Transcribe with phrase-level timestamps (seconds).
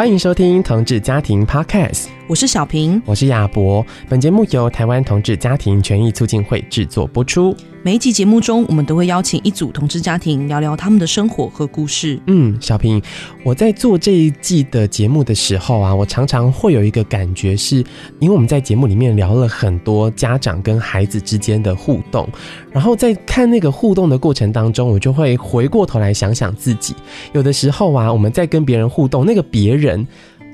[0.00, 3.84] 欢迎收听同志家庭 Podcast，我是小平，我是亚博。
[4.08, 7.52] 本节目由台湾同志家庭权益促进会制作播出。
[7.82, 12.20] 每一集节目中，我们都会邀请一组同志家庭聊聊他们的生活和故事。
[12.28, 13.02] 嗯，小平，
[13.42, 17.84] 我在做这一季的节目的时候啊，我常常会有一个感觉是，是
[18.20, 22.28] 因为我们在节目里面聊了很多家长跟孩子之间的互动，
[22.70, 26.94] 然后在看那个互动的过程当中，我就会回过头来想想自己。
[27.32, 30.06] 有的时候啊，我们在跟别人互动，那个别人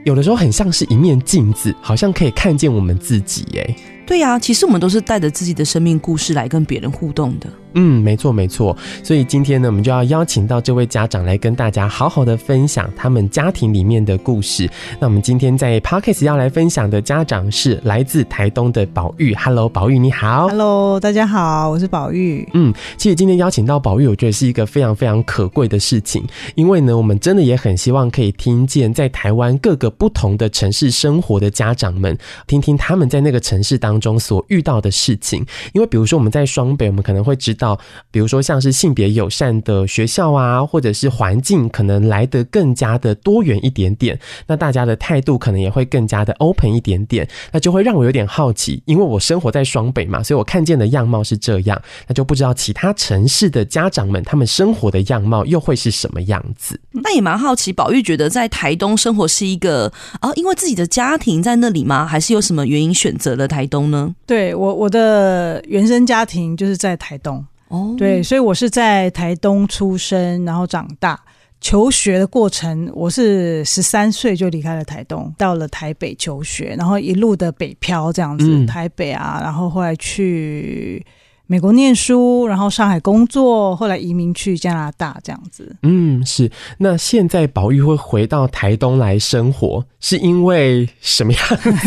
[0.06, 3.96] 有的时候很像是一面镜子，好像可以看见我们自己，哎。
[4.06, 7.48] 对呀、啊，其实我们都是带着自己的生命故事来跟别人互动的。
[7.78, 8.74] 嗯，没错没错。
[9.02, 14.66] 所以今天呢，我们就要邀请到这位家长来跟大家好好的分享他们家庭里面的故事。
[14.98, 19.34] 那我们今天在 Podcast 要来分享的家长是来自台东的宝玉。
[19.34, 20.48] Hello，宝玉你好。
[20.48, 22.48] Hello，大家好，我是宝玉。
[22.54, 35.45] 嗯，其实今天邀请到宝玉，我觉得是一个非常非常可贵的事情，因为呢，我们真的也很希望可以听见在台湾各个不同的城市生活的家长们，听听他们在那个城市当中所遇到的事情。
[35.73, 37.79] 因为比如说我们在双北，我们可能会知道。
[38.11, 56.81] 比如说像是性别友善的学校啊，或者是环境可能来得更加的多元一点点，那大家的态度可能也会更加的 open 一点点，那就会让我有点好奇，因为我生活在双北嘛，所以我看见的样貌是这样，那就不知道其他城市的家长们他们生活的样貌又会是什么样子。
[56.93, 62.07] 那也蛮好奇，宝玉觉得在台东生活是一个啊，因为自己的家庭在那里吗？
[62.07, 64.15] 还是有什么原因选择了台东呢？
[64.26, 67.44] 对，我我的原生家庭就是在台东。
[67.69, 71.20] 哦，对，所以我是在台东出生，然后长大。
[71.60, 81.04] 求学的过程，我是十三岁就离开了台东，到了台北求学，然后一路的北漂这样子，嗯、台北啊，然后后来去。
[81.49, 85.77] 美国念书，然后上海工作，后来移民去加拿大，这样子。
[85.83, 86.50] 嗯，是。
[86.78, 91.41] 那现在宝玉会回到台东来生活，是因为什么样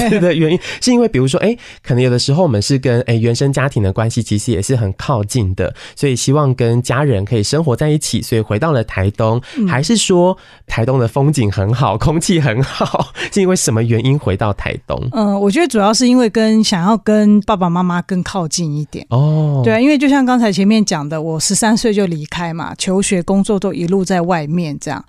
[0.10, 0.60] 子的原因？
[0.80, 9.42] 是因为比如说，哎，可能有的时候我们是跟哎原生家庭的关系其实也是很靠近的，所以希望跟家人可以生活在一起，所以回到了台东。
[9.58, 14.98] 嗯、还是说台东的风景很好，空气很好，是因为什么原因回到台东？
[15.12, 19.48] 嗯，我觉得主要是因为跟想要跟爸爸妈妈更靠近一点哦。
[19.64, 25.04] 对啊，因为就像刚才前面讲的，我十三岁就离开嘛，求学、工作都一路在外面，这样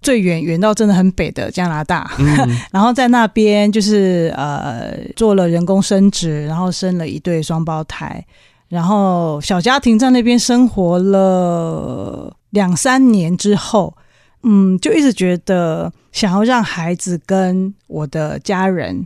[0.00, 2.26] 最远远到真的很北的加拿大，嗯、
[2.70, 8.24] 然后在那边就是呃做了人工生殖，然后生了一对双胞胎，
[8.68, 13.94] 然后小家庭在那边生活了两三年之后，
[14.42, 19.04] 嗯，就一直觉得想要让孩子跟我的家人。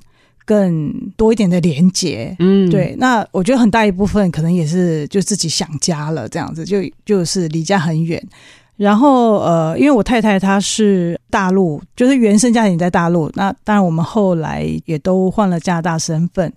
[0.51, 8.21] 更多一点的连接，嗯，对，那我觉得很大一部分可能也是就自己想家了，这样子就就是离家很远。
[8.77, 16.53] 然后呃，因为我太太她是大陆，就是原生家庭在大陆，那当然我们后来也都换了加拿大身份，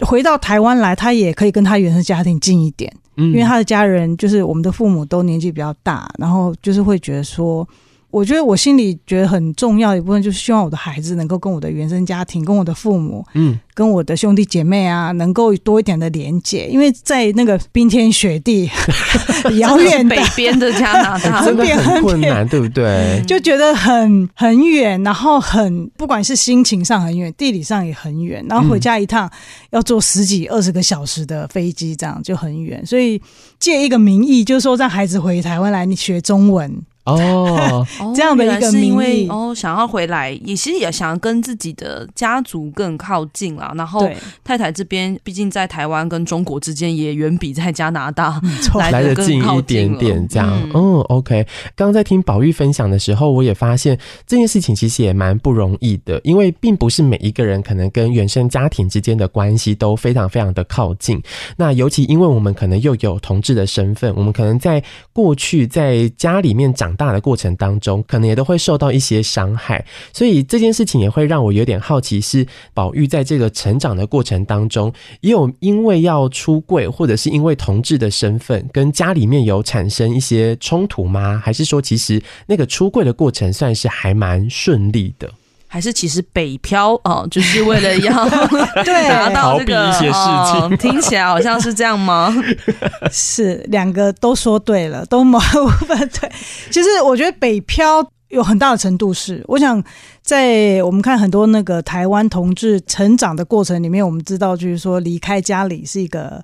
[0.00, 7.66] 回到台湾来，她也可以跟她原生家庭近一点，嗯，因为她的家人就是我们的父母都年纪比较大，然后就是会觉得说。
[8.10, 16.66] 我觉得我心里觉得很重要的一部分，就是希望我的孩子能够跟我的原生家庭、跟我的父母，嗯，跟我的兄弟姐妹啊，能够多一点的连结。
[16.66, 18.68] 因为在那个冰天雪地、
[19.58, 23.22] 遥远北边的加拿大， 真的很困难，对不对？
[23.26, 29.30] 就觉得很很远，然后很不管是心情上很远，地理上也很远，然后回家一趟
[29.70, 32.84] 要坐十几二十个小时的飞机，这样就很远。
[32.84, 33.20] 所以
[33.58, 36.82] 借一个名义，就是说让孩子回台湾来你学中文。
[37.04, 43.72] 哦，这样的一个名义哦，想要回来，也其实也想要跟自己的家族更靠近啦。
[43.74, 44.08] 然后
[44.44, 48.38] 太太这边，毕竟在台湾跟中国之间也远比在加拿大
[48.78, 50.28] 来得近一点点。
[50.28, 51.44] 这样，嗯，嗯，OK。
[51.74, 61.20] 刚刚在听宝玉分享的时候，我也发现这件事情其实也蛮不容易的，因为并不是每一个人可能跟原生家庭之间的关系都非常非常的靠近。
[61.56, 66.90] 那尤其因为我们可能又有同志的身份，我们可能在过去在家里面长。
[67.00, 69.82] 大的过程当中，可能也都会受到一些伤害，
[70.12, 74.92] 所以这件事情也会让我有点好奇：是宝玉在这个成长的过程当中，
[75.22, 81.40] 也有因为要出柜，或者是因为同志的身份，跟家里面有产生一些冲突吗？
[81.42, 85.32] 还是说，其实那个出柜的过程算是还蛮顺利的？
[85.72, 88.28] 还是其实北漂哦，就是为了要
[88.84, 90.12] 对拿到这个一些事
[90.50, 92.34] 情，哦，听起来好像是这样吗？
[93.12, 96.28] 是两个都说对了，都某部分对。
[96.72, 99.80] 其实我觉得北漂有很大的程度是，我想
[100.22, 106.42] 在我们看很多那个台湾同志成长的过程里面，我们知道就是说离开家里是一个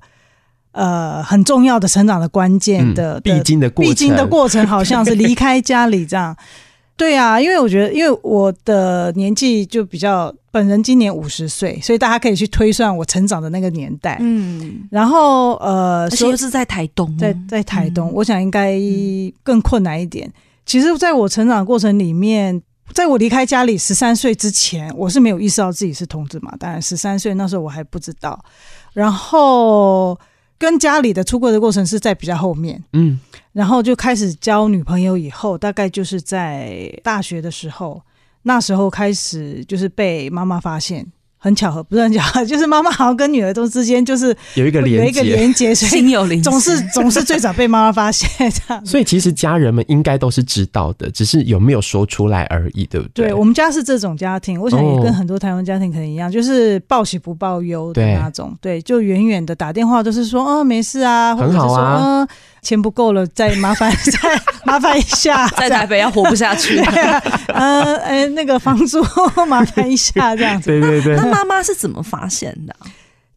[0.70, 6.36] 呃很重要的成长的关键的，嗯、必经的过程，必经的过程好像是离开家里这样。
[6.96, 14.16] 对啊，因为我觉得，因为我的年纪就比较，本人今年五十岁，所以大家可以去推算我成长的那个年代。
[14.20, 18.80] 嗯，然后呃，而且又是在台东，在在台东，嗯、我想应该
[19.42, 20.32] 更困难一点。
[20.64, 22.62] 其实，在我成长的过程里面，
[22.94, 26.54] 在我离开家里十三岁之前，我是没有意识到自己是同志嘛。
[26.58, 28.42] 当然，十三岁那时候我还不知道。
[28.94, 30.18] 然后。
[30.58, 33.18] 跟家里的出柜的过程是在比较后面，嗯，
[33.52, 38.02] 然后就开始交女朋友以后，大概就是在大学的时候，
[38.42, 41.06] 那时候开始就是被妈妈发现。
[41.46, 48.84] 很巧合，不是很巧合， 就是妈妈好像跟女儿都之间就是有一个连有一个连接，心有灵，总是总是最早被妈妈发现这样。
[48.84, 53.26] 所以其实家人们应该都是知道的，只是有没有说出来而已，对不对？
[53.26, 58.52] 对，我们家是这种家庭，我想也跟很多台湾家庭可能一样，就是报喜不报忧的那种。
[58.60, 62.02] 对，就远远的打电话都是说，哦，没事啊，很好啊。
[62.02, 62.28] 嗯
[62.66, 66.76] 钱不够了，再麻烦 再麻烦一下，在台北要活不下去。
[67.54, 69.00] 呃，呃，那个房租
[69.48, 70.68] 麻烦一下， 这样子。
[70.68, 71.14] 对对对。
[71.14, 72.74] 那妈妈是怎么发现的？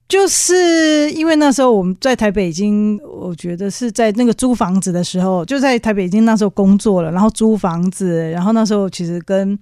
[0.07, 9.55] 就是因为那时候我们在台北已经，我觉得是在那个租房子的时候，就在台北已经那时候工作了，然后租房子，然后那时候其实跟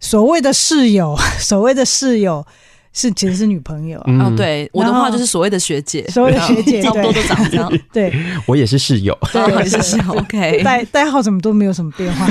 [0.00, 2.44] 所谓的室友，所谓的室友。
[2.92, 4.02] 是，其实是女朋友。
[4.06, 7.72] 嗯、哦，对，我的话就是所谓的学姐，所谓的学姐，差不多都长这样。
[7.92, 8.12] 对，
[8.46, 10.12] 我也是室友，对，我也是室友。
[10.12, 12.26] OK，代代号怎么都没有什么变化，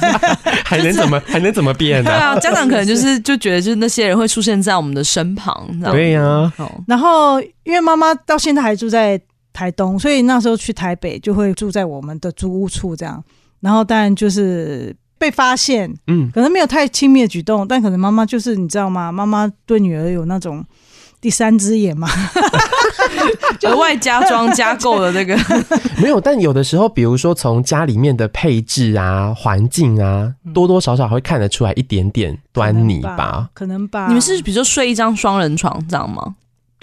[0.64, 2.10] 还能怎么 还能怎么变呢？
[2.10, 6.52] 对啊，家长可能就是就觉得就是那些人会出现在我们的身旁，对呀、啊。
[6.86, 9.18] 然后因为妈妈到现在还住在
[9.54, 13.24] 台东，所以那时候去台北就会住在我们的租屋处这样。
[13.60, 14.94] 然后当然就是。
[15.18, 19.10] 被发现，嗯，可能没有太亲密的举动，但可能妈妈就是你知道吗？
[19.12, 20.64] 妈妈对女儿有那种
[21.20, 22.08] 第三只眼嘛，
[23.64, 25.36] 额外加装加购的那个
[26.02, 26.20] 没有。
[26.20, 33.48] 但有的时候，比如说从家里面的配置啊、环境啊，多多少少会看得出来一点点端倪吧？
[33.54, 34.06] 可能吧？
[34.08, 36.34] 你们是比如说睡一张双人床这样吗？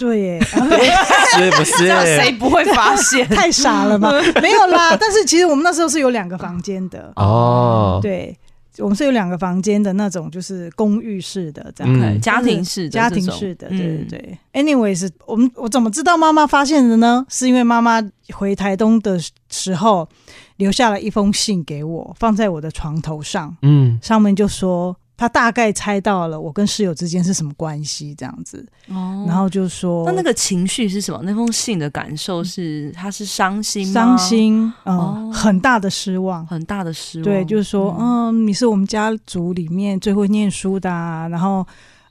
[0.02, 1.86] 对耶， 是不是？
[1.86, 3.24] 谁不会发现？
[3.30, 4.10] 太傻了吗？
[4.42, 4.96] 没有啦。
[4.96, 8.00] 但是其实我们那时候是有两个房间的哦。
[8.02, 8.36] 对，
[8.78, 13.68] 我们是有两个房间的那种，就是公寓式的这样，嗯、家庭式的，家庭式的。
[13.68, 14.38] 对对对。
[14.52, 17.24] 嗯、Anyways，我们我怎么知道妈妈发现的呢？
[17.28, 18.02] 是因为妈妈
[18.34, 19.20] 回台东的
[19.50, 20.08] 时候
[20.56, 23.56] 留下了一封信给我，放在我的床头上。
[23.62, 24.96] 嗯，上面就说。
[25.22, 31.20] 他大概猜到了我跟室友之间是什么关系，这样子，哦，然后就说，那那个情绪是什么？
[31.22, 33.92] 那封信的感受是，他是伤心吗？
[33.92, 37.24] 伤心，嗯，哦、很大的失望，很大的失望。
[37.24, 41.64] 对，就是说，嗯，嗯，你是我们家族里面最会念书的，啊，然后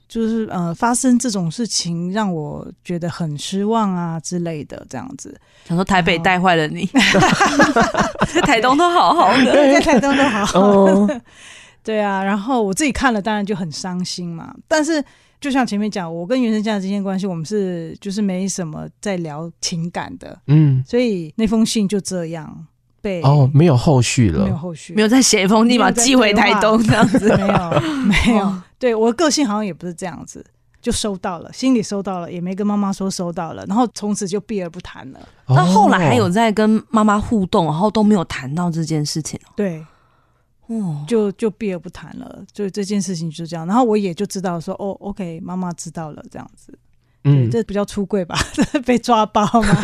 [0.08, 5.38] 就是呃，发生这种事情让我觉得很失望啊之类的，这样子。
[5.68, 6.88] 想说台北带坏了你，
[8.32, 10.60] 在台东都好好的，在台东都好好的。
[10.62, 11.20] 哦
[11.82, 14.54] 对啊，然后我自己看了，当然就很伤心嘛。
[14.68, 15.04] 但是
[15.40, 22.66] 就像前面讲，我跟原生家庭之间关系，我们是就是没什么在聊情感的，嗯，所以那封信就这样
[23.00, 28.44] 被哦，没有后续了，没有后续，没有再写一封立马寄回台东这样子， 没有没有。
[28.44, 30.46] 哦、对我的个性好像也不是这样子，
[30.80, 35.18] 就收到了，心里收到了，也没跟妈妈说收到了，然后从此就避而不谈了。
[35.48, 39.40] 那、哦、后来还有在跟妈妈互动，然后都没有谈到这件事情。
[39.56, 39.84] 对。
[40.80, 46.78] 哦，就就避而不谈了，就这件事情就这样，然后我也就知道说，哦，OK，妈妈知道了，这样子，
[47.24, 48.36] 嗯，这比较出柜吧，
[48.86, 49.76] 被抓包吗？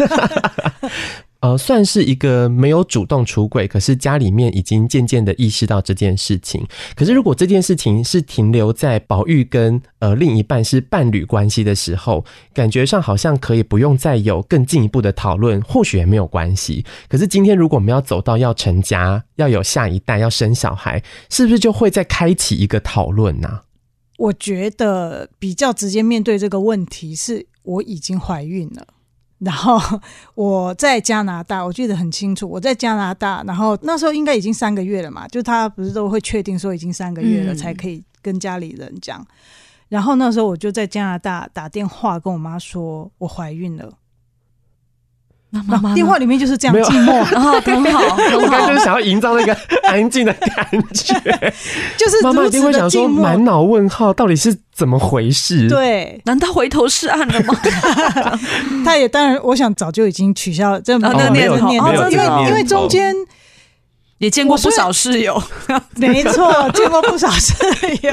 [1.40, 6.66] 呃，算是一个没有主动出轨，可是家里面已经渐渐的意识到这件事情。
[6.96, 16.84] 可是如果这件事情是停留在宝玉跟呃另一半是伴侣关系的时候，感觉上好像可以不用再有更进一步的讨论，或许也没有关系。
[17.08, 23.60] 可是今天如果我们要走到要成家、要有下一代、要生小孩，是不是就会再开启一个讨论呢？
[24.16, 28.88] 我觉得比较直接面对这个问题是，我已经怀孕了。
[29.38, 29.78] 然后
[30.34, 32.48] 我在加拿大，我记得很清楚。
[32.48, 39.20] 我在加拿大，然后那时候应该已经三个月了嘛，就他不是都会确定说已经三个月了才可以跟家里人讲。
[39.20, 39.26] 嗯、
[39.88, 43.92] 然后那时候我就在加拿大打电话跟我妈说，我怀孕了。
[45.50, 48.02] 那妈妈电话里面就是这样寂寞，然 后很好，
[48.36, 51.14] 我刚刚就是想要营造那个安静的感觉，
[51.96, 55.66] 就是妈妈一定会想说满脑问号，到底是怎么回事？
[55.66, 57.58] 对，难道回头是岸了吗？
[58.84, 63.14] 他也当然，我想早就已经取消了这个念念头，因为因为中间
[64.18, 65.42] 也见过不少室友，
[65.96, 67.54] 没错，见过不少室
[68.02, 68.12] 友，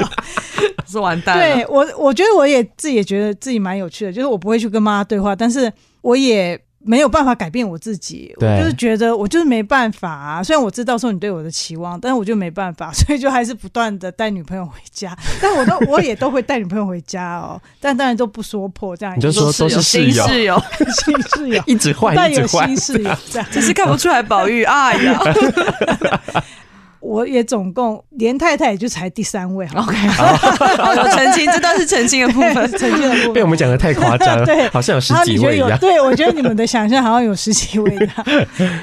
[0.88, 1.36] 是完蛋。
[1.36, 6.58] 对我，我觉得我也自己也觉得自己蛮有趣的，就是我不会去跟妈妈对话，但是我也。
[6.86, 10.42] 没有办法改变我自己，我就是觉得我就是没办法啊。
[10.42, 15.16] 虽然我知道说你对我的期望，但是我就没办法， 所以就还是不断的带女朋友回家。
[15.42, 19.16] 但我都我也都会带女朋友回家哦，但当然都不说破这样。
[19.16, 20.62] 你就说都是新室友，
[21.04, 24.62] 新室友一直换，一直换，新室友这样，只是看不出来宝玉。
[24.62, 25.20] 哎呀。
[27.06, 35.78] 我也总共连太太也就才第三位好，OK， 好，有澄清，这段是澄清的部分， 澄清的部分被我们讲的太夸张了， 对，好像有十几位一样。
[35.78, 38.06] 对，我觉得你们的想象好像有十几位的。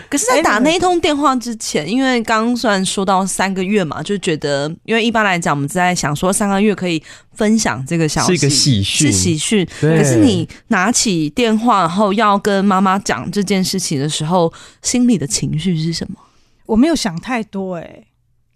[0.09, 7.03] 可是，在打那一通电话之前，因为刚刚虽然说到三个月嘛，就觉得，因为一般来讲，我们在想说三个月可以
[7.33, 9.67] 分享这个消息，是一个喜讯，是喜讯。
[9.81, 14.51] 可是你拿起电话，然后要跟妈妈讲这件事情的时候，
[14.81, 16.15] 心里的情绪是什么？
[16.65, 18.05] 我没有想太多，哎。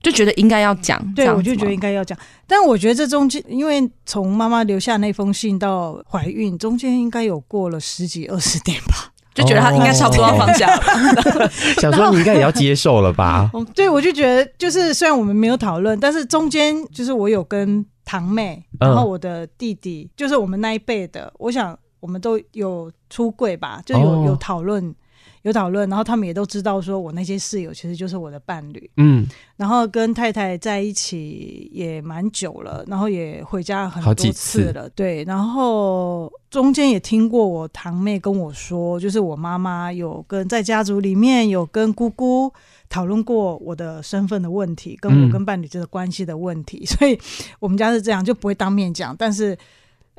[0.02, 2.18] 就觉得应该要讲，对，我就觉得应该要讲。
[2.46, 11.50] 但我觉得这中间，因为从妈妈留下那封信到怀孕，中间应该有过了十几二十年吧，就觉得他应该差不多要放下了。
[11.82, 13.52] 想说你应该也要接受了吧？
[13.74, 24.96] 对，我就觉得就是虽然我们没有讨论，但是中间就是我有跟堂妹，然后我的弟弟，就是我们那一辈的，我想我们都有出柜吧，就有有讨论。
[25.44, 28.90] 有讨论，然后他们也都知道，说我那些室友其实就是我的伴侣。
[28.98, 29.26] 嗯，
[29.56, 34.84] 然后跟太太在一起也蛮久了，然后也回家很多次了。
[34.88, 42.52] 次对，然后中间也听过我堂妹跟我说，就是我妈妈有跟在家族里面有跟姑姑
[42.90, 46.80] 讨论过我的身份的问题，跟我跟伴侣这个关系的问题。
[46.82, 47.18] 嗯、所以
[47.60, 49.58] 我们家是这样，就不会当面讲，但是。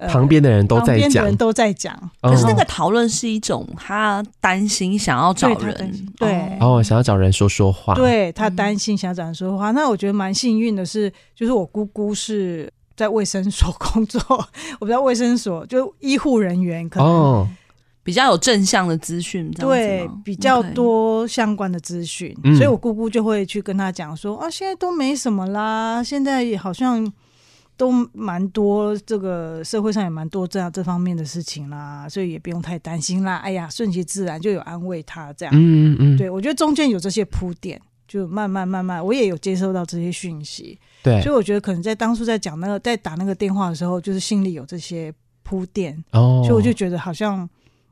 [0.07, 2.11] 旁边的人都在讲，旁边的人都在讲。
[2.23, 7.95] 可是那个讨论是一种他担心想要找人，对，哦，想要找人说说话。
[7.95, 9.73] 对，他担心想要找人说说话。
[9.73, 14.21] 那我觉得蛮幸运的是，就是我姑姑是在卫生所工作，
[14.79, 17.49] 我不知道卫生所就医护人员，可能
[18.05, 27.13] 比较有正向的资讯，对，比较多相关的资讯，所以我姑姑就会去跟他讲说啊，现在都没什么啦，现在好像。
[27.79, 33.37] 都蛮多，这个社会上也蛮多这样这方面的事情啦，所以也不用太担心啦。
[33.37, 35.55] 哎呀，顺其自然就有安慰他这样。
[35.55, 40.77] 嗯嗯嗯，对，我觉得中间有这些铺垫，就慢慢慢慢，我也有接收到这些讯息。
[41.05, 45.97] 对，所以我觉得可能在当初在讲那个在打那个电话的时候，就是心里有这些铺垫。
[46.11, 47.49] 哦，所以我就觉得好像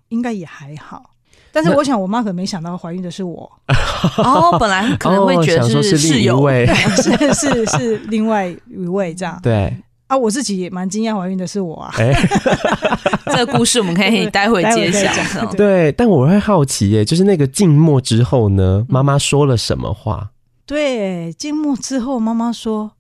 [0.09, 1.13] 应该也还好。
[1.57, 3.51] 但是我想我妈可能没想到怀孕的是我。
[4.23, 6.47] 哦，本来可能会觉得是室友，
[7.01, 9.41] 是是是另外一位这样。
[9.43, 9.75] 对
[10.07, 11.95] 啊，我自己也蛮惊讶怀孕的是我啊。
[13.33, 15.11] 这个故事我们可以待会揭晓。
[15.53, 20.33] 对，但我会好奇耶，就是那个静默之后呢，妈妈说了什么话？
[20.67, 22.93] 对，静默之后，妈妈说：“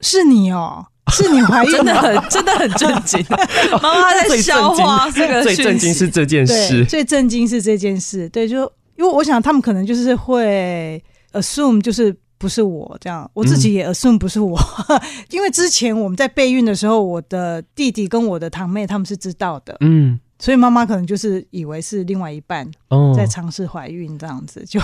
[0.00, 3.24] 是你哦。” 是你怀孕 真的很真的很震惊，
[3.82, 5.42] 妈妈在消化这个。
[5.42, 8.28] 最震惊是这件事，最震惊是这件事。
[8.28, 8.60] 对，就
[8.96, 15.00] 因为我想他们可能就是会 assume 就是不是我这样，我自己也 assume 不是我，嗯、
[15.30, 22.68] 因为之前我们在备孕的时候，我的弟弟跟我的堂妹他们是知道的，嗯，所以妈妈可能就是以为是另外一半
[23.16, 24.80] 在尝试怀孕这样子，就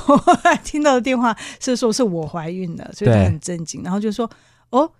[0.64, 4.28] 听到的电话是说是我怀孕了，所以就很震惊，然后就说
[4.70, 4.90] 哦。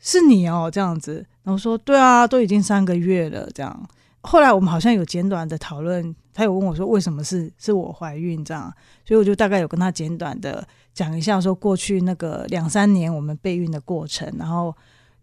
[0.00, 3.88] 是你哦，这样子，然后说对啊，都已经三个月了，这样。
[4.20, 8.72] 后来我们好像有简短的讨论，他有问我说为什么是是我怀孕这样，
[9.04, 14.74] 所以我就大概有跟他简短的讲一下，说过去那个两三年我们备孕的过程，然后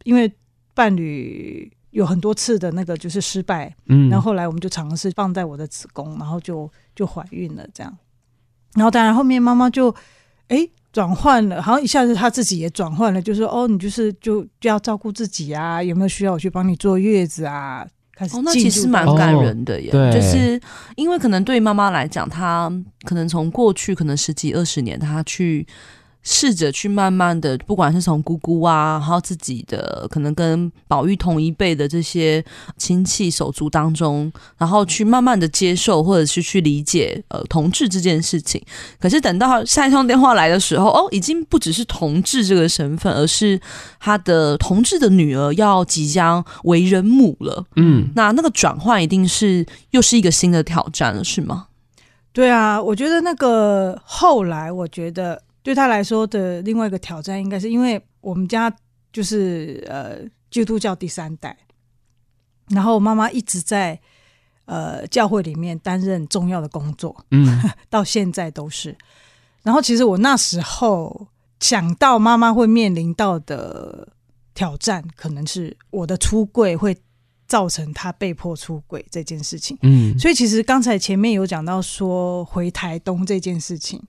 [0.03, 0.31] 因为
[0.73, 7.97] 伴侣有很多次的那个就是失败，嗯，然后后来我们就尝试放在我的子宫，然后就就怀孕了这样。
[8.73, 9.93] 然后当然后面妈妈就
[10.47, 10.67] 哎。
[10.95, 17.85] 转换了，好像一下子他自己也转换了，就是说哦，你就是就就要照顾自己啊，有没有需要我去帮你坐月子啊？
[18.15, 20.57] 开始哦，那其实蛮感人的耶，哦、就是
[20.95, 22.71] 因为可能对妈妈来讲，她
[23.03, 25.67] 可能从过去可能十几二十年，她去。
[26.27, 32.43] 试着去慢慢的，不管是从姑姑啊，然后自己的可能跟宝玉同一辈的这些
[32.77, 38.59] 亲戚手足当中，然后去慢慢的接受，或者是去理解呃同志这件事情。
[38.99, 43.61] 可是等到下一通电话来的时候，哦，已经不只是同志这个身份，而是
[43.99, 47.63] 他的同志的女儿要即将为人母了。
[47.75, 51.67] 嗯，那那个转换一定是又是一个新的挑战了，是吗？
[52.33, 55.39] 对啊，我觉得那个后来，我觉得。
[55.65, 58.71] 对他来说的另外一个挑战，应该是因为我们家
[59.11, 60.19] 就是呃
[60.51, 61.57] 基督教第三代，
[62.69, 63.99] 然后妈妈一直在
[64.65, 68.95] 呃教会里面担任重要的工作，嗯， 到现在都是。
[69.63, 71.29] 然后其实我那时候
[71.59, 74.07] 想到妈妈会面临到的
[74.53, 76.95] 挑战，可能是我的出柜会
[77.47, 79.75] 造成他被迫出轨这件事情。
[79.81, 83.99] 嗯，所以其实刚才前面有讲到说回台东这件事情，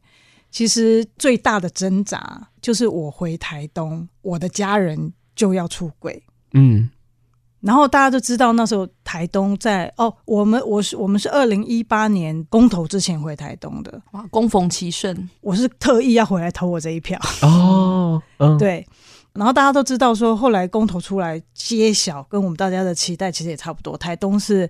[0.56, 6.22] 其实最大的挣扎就是我回台东，我的家人就要出轨。
[6.54, 6.88] 嗯。
[7.60, 18.86] 然后大家都知道，那时候台东在哦，我们我是我们是二零一八年公投之前回台东的，哇，恭逢其盛，我是特意要回来投我这一票哦， 嗯，对。
[19.34, 24.66] 然后大家都知道说，后来公投出来揭晓，跟我们大家的期待其实也差不多，台东是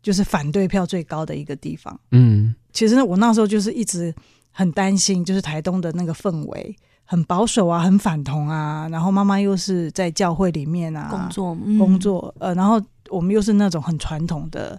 [0.00, 1.98] 就是反对票最高的一个地方。
[2.12, 4.14] 嗯，其实呢，我那时候就是一直
[4.56, 6.74] 很担心，就是台东的那个氛围。
[7.08, 14.76] 很保守啊，很反同啊，然后妈妈又是在教会里面啊工作，嗯、工作，呃，然后我们又是那种很传统的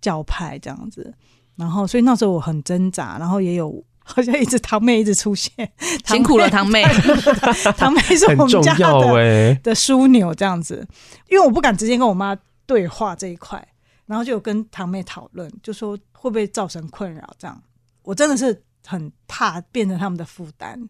[0.00, 1.14] 教派这样子，
[1.54, 5.70] 然后所以那时候我很挣扎，然后也有好像一直堂妹一直出现，
[6.04, 6.82] 辛苦了堂妹，
[7.78, 10.84] 堂妹是我们家的欸、的枢纽这样子，
[11.30, 13.64] 因为我不敢直接跟我妈对话这一块，
[14.06, 17.62] 然后就有跟堂妹讨论，就说会不会造成困扰这样，
[18.02, 20.88] 我真的是很怕变成他们的负担。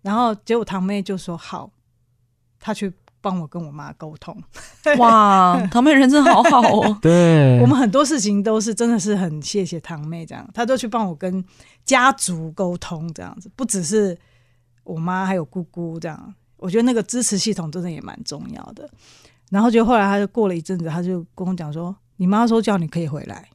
[0.00, 1.68] 然后结果堂妹就说好，
[2.60, 4.40] 她去帮我跟我妈沟通。
[4.98, 6.98] 哇， 堂妹人真好好哦。
[7.02, 11.44] 对，我们很多事情都是真的是很谢谢堂妹这样，她都去帮我跟
[11.84, 14.16] 家族沟通这样子，不只是
[14.84, 16.34] 我妈，还有姑姑这样。
[16.56, 18.88] 我觉得那个支持系统真的也蛮重要的。
[19.50, 23.48] 然后就后来她就过了一阵子，她就跟我讲说：“你妈说叫你可以回来。”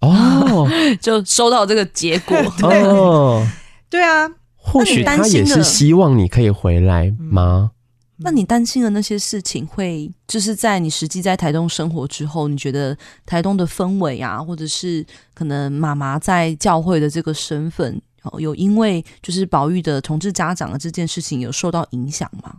[0.00, 0.68] 哦，
[1.00, 2.36] 就收到这个结果。
[2.58, 3.46] 对哦，
[3.88, 4.28] 对啊。
[4.62, 7.72] 或许他也是希望你可以回来吗？
[8.18, 18.00] 那你担心的那些事情，会就是在你实际在台东生活之后，你觉得台东的氛围啊，或者是可能妈妈在教会的这个身份，
[18.38, 22.56] 有因为就是宝玉的同志家长的这件事情有受到影响吗？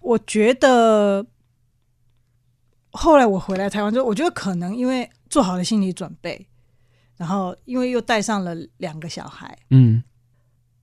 [0.00, 1.24] 我觉得
[2.92, 6.46] 后来我回来台湾之后，我觉得可能因为做好了心理准备，
[7.16, 10.02] 然后因为又带上了两个小孩，嗯。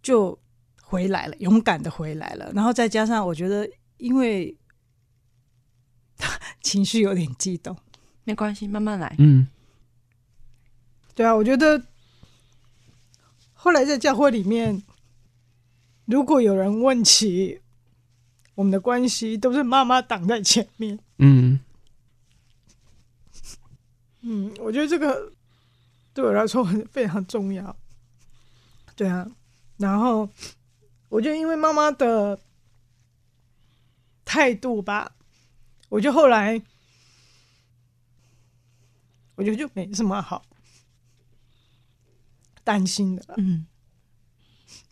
[0.01, 0.35] 就
[0.81, 2.51] 回来了，勇敢的回来了。
[2.55, 4.57] 然后再加上，我觉得因为
[6.63, 7.77] 情绪有点激动，
[8.24, 9.15] 没关系，慢慢来。
[9.20, 9.48] 嗯，
[11.13, 11.83] 对啊，我觉得
[13.53, 14.81] 后来在教会里面，
[16.05, 17.61] 如果有人问起
[18.55, 20.98] 我们的关系，都是妈妈挡在前面。
[21.20, 21.59] 嗯
[24.22, 25.31] 嗯，我觉得这个
[26.13, 27.75] 对我来说很非常重要。
[28.95, 29.29] 对啊。
[29.77, 30.29] 然后，
[31.09, 32.39] 我就因为妈妈的
[34.24, 35.11] 态度吧，
[35.89, 36.61] 我就后来，
[39.33, 40.45] 我觉得就没什么好
[42.63, 43.35] 担心的了。
[43.39, 43.65] 嗯，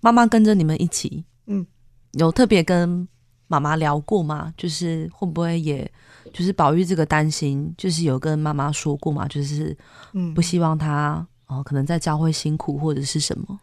[0.02, 1.68] 妈妈跟着你们一起，嗯，
[2.14, 3.08] 有特别跟
[3.50, 4.54] 妈妈聊过吗？
[4.56, 5.92] 就是会不会也，
[6.32, 9.28] 就是宝玉这个担心，就是有跟妈妈说过嘛？
[9.28, 9.76] 就是，
[10.14, 13.60] 嗯，不希望他哦，可能在教会辛苦或者是什么。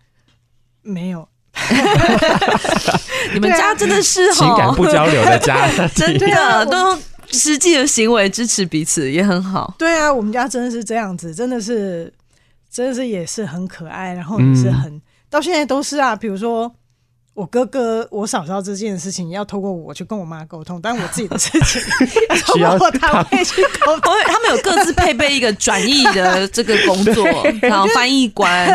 [0.82, 1.26] 没有，
[3.32, 6.98] 你们家真的是 情感不交流的家， 真的都用
[7.30, 9.74] 实际的行为支持彼此，也很好。
[9.78, 12.12] 对啊，我们家真的是这样子，真的是，
[12.68, 16.14] 真的是也是很可爱，然后也是很、嗯、到现在都是啊。
[16.16, 16.72] 比如说
[17.36, 21.82] 我哥哥、我嫂嫂这件事情，要透过我去跟我妈沟通，但我自己的事情
[22.54, 24.12] 需要他们去沟通。
[24.24, 27.26] 他们有各自配备一个转译的这个工作，
[27.60, 28.72] 然后翻译官。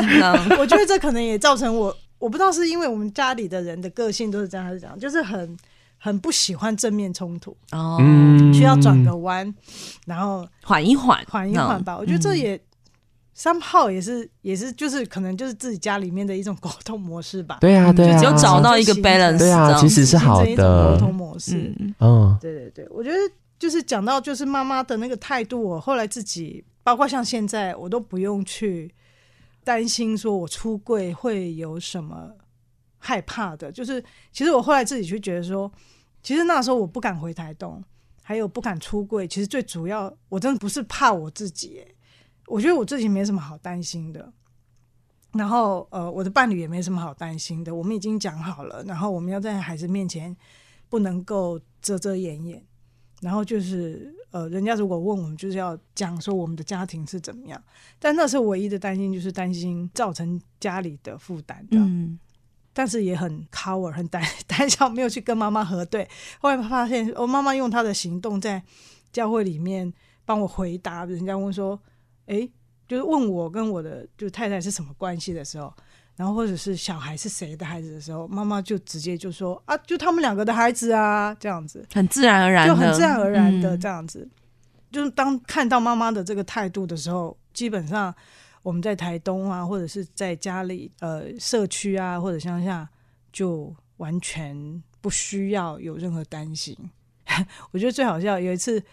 [0.60, 1.96] 我觉得这可能也造成我。
[2.20, 5.58] 我不知道是因为我们家里的人的个性都是这样，还是这样，就是很
[5.98, 7.98] 很不喜欢正面冲突哦，
[8.54, 9.52] 需要转个弯，
[10.06, 11.98] 然后缓一缓，缓一缓吧。
[11.98, 12.62] 我觉得这也
[13.42, 17.58] somehow 也是也是就是可能就是自己家里面的一种沟通模式吧。
[17.62, 21.74] 对啊，对啊，只有找到一个 balance，对啊，其实是好的沟通模式。
[22.00, 23.18] 嗯，对对对，我觉得
[23.58, 28.94] 就是讲到就是妈妈的那个态度，我后来自己包括像现在，我都不用去。
[29.64, 32.32] 担心说我出柜会有什么
[32.98, 33.72] 害怕的？
[33.72, 35.72] 就是其实我后来自己去觉得说，
[36.24, 37.80] 其实那时候我不敢回台东，
[38.24, 39.28] 还有不敢出柜。
[39.28, 41.86] 其实最主要，我真的不是怕我自己，
[42.52, 44.32] 我觉得我自己没什么好担心的。
[45.34, 47.74] 然后呃，我的伴侣也没什么好担心的。
[47.74, 50.36] 我们已经讲好了，然后我们要在孩子面前
[50.90, 52.62] 不能够遮遮掩掩。
[53.22, 57.64] 然后就是，呃，人家如果问我们，就是要讲说我们的家庭是怎么样。
[58.00, 61.78] 但那时候唯一的担心就是担心造成家里的负担的。
[61.78, 62.20] 嗯。
[62.74, 66.08] 但是也很 cover，很胆 胆小，没有去跟妈妈核对。
[66.40, 68.62] 后来发现，我妈妈用她的行动在
[69.14, 69.94] 教会里面
[70.26, 71.06] 帮我回答。
[71.06, 71.80] 人家问说，
[72.32, 72.50] 哎，
[72.88, 75.72] 就是问我跟我的就太太是什么关系的时候。
[76.18, 84.20] 然后或者是小孩是谁的孩子的时候，妈妈就直接就说啊，就他们两个的孩子啊，这样子，很自然而然，就很自然而然的这样子。
[84.20, 84.32] 嗯、
[84.92, 88.14] 就是当看到妈妈的这个态度的时候，基本上
[88.62, 92.88] 我们在台东啊，或者是在家里呃社区啊，或者乡下，
[93.32, 96.78] 就完全不需要有任何担心。
[97.72, 98.84] 我觉得最好笑有一次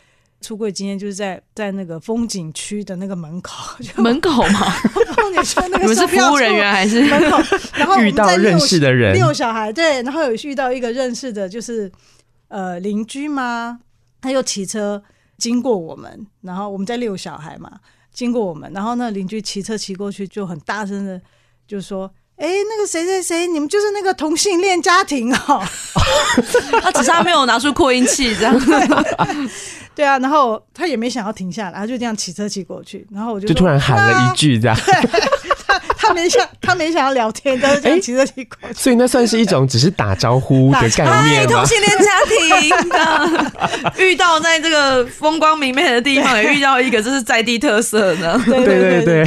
[0.41, 4.71] 出柜经验，就是在在那个风景区的那个门口， 门口吗？
[5.17, 7.39] 风景区那个 你们是服务人员还是门口？
[7.75, 11.91] 然后遇到认识的人，遛小孩，对，然后有遇到一个认识的，就是
[12.49, 13.81] 呃邻居吗？
[14.21, 15.03] 他又骑车
[15.37, 17.71] 经过我们，然后我们在遛小孩嘛，
[18.13, 21.21] 经过我们，然后那邻居骑车骑过去，就很大声的
[21.67, 25.63] 就说：“哎，那个谁谁谁，你们就是那个同性恋家庭哦。
[26.81, 28.57] ”他只是他没有拿出扩音器，这样。
[29.95, 34.77] 对啊，然后他也没想要停下来，他就这样骑车骑过去，然后我就就突然喊了一句这样。
[36.09, 38.75] 他没想，他没想要聊天，但是就骑着骑过去。
[38.75, 41.53] 所以那算是一种只是打招呼的概念吗？
[41.53, 48.41] 同性恋家庭 的遇到在这个风光明媚的地方，也遇到一个这是在地特色的。
[48.47, 49.25] 对对对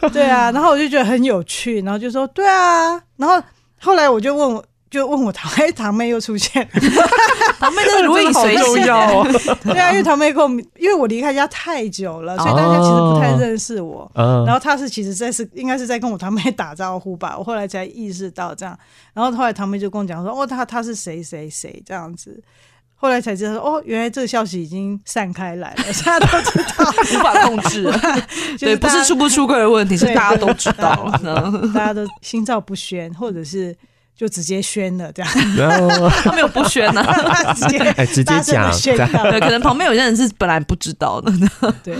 [0.00, 0.50] 对，对啊。
[0.50, 2.98] 然后我就觉得很有趣，然后就说对啊。
[3.18, 3.42] 然后
[3.80, 4.64] 后来我就问我。
[4.92, 6.68] 就问我堂妹，堂妹又出现，
[7.58, 9.26] 堂妹真的 如影随形哦。
[9.64, 14.10] 对啊，因为堂妹跟我，因为我离开家太久了，所以大家其实不太认识我。
[14.14, 18.78] 哦、然后他是其实在是应该是在跟我堂妹打招呼吧，我后来才意识到这样。
[19.14, 22.42] 然后后来堂妹就跟我讲说，哦，他他是谁谁谁这样子。
[22.94, 27.90] 后来才知道说，哦，原来这个消息已经散开来了，大家都知道，无法控制。
[28.58, 31.10] 对，不是出不出柜的问题，是大家都知道，
[31.74, 33.74] 大家都心照不宣，或者是。
[34.22, 35.32] 就直接宣了这样，
[36.22, 37.04] 他没有不宣 呢，
[37.56, 41.32] 直接哎直接讲，对，可能旁边有些人是本来不知道的，
[41.82, 41.96] 对。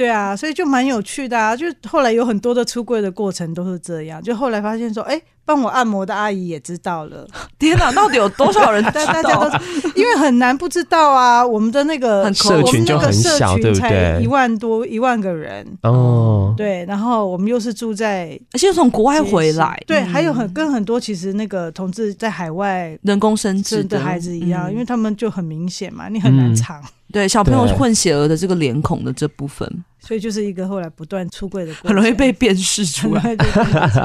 [0.00, 1.54] 对啊，所以就蛮有趣的啊！
[1.54, 4.22] 就后来有很多的出柜的过程都是这样。
[4.22, 7.26] 就后来发现说，哎，帮我按摩的阿姨也知道了。
[7.60, 9.04] 天哪，到底有多少人 知道？
[9.04, 9.58] 大家都
[9.94, 11.46] 因为很难不知道啊。
[11.46, 14.22] 我们的那个社群就很小，对不对？
[14.22, 16.82] 一万多一万个人哦，对。
[16.86, 26.82] 然后我们又是住在，而且又从国外回来，对，还有很跟很多其实那个同志在海外人工生殖的孩子一样，因为他们就很明显嘛，你很难藏。
[27.12, 29.68] 对小朋友混血儿的这个脸孔的这部分，
[29.98, 33.36] 所以就是一个后来不断出柜的，很容易被辨识出来。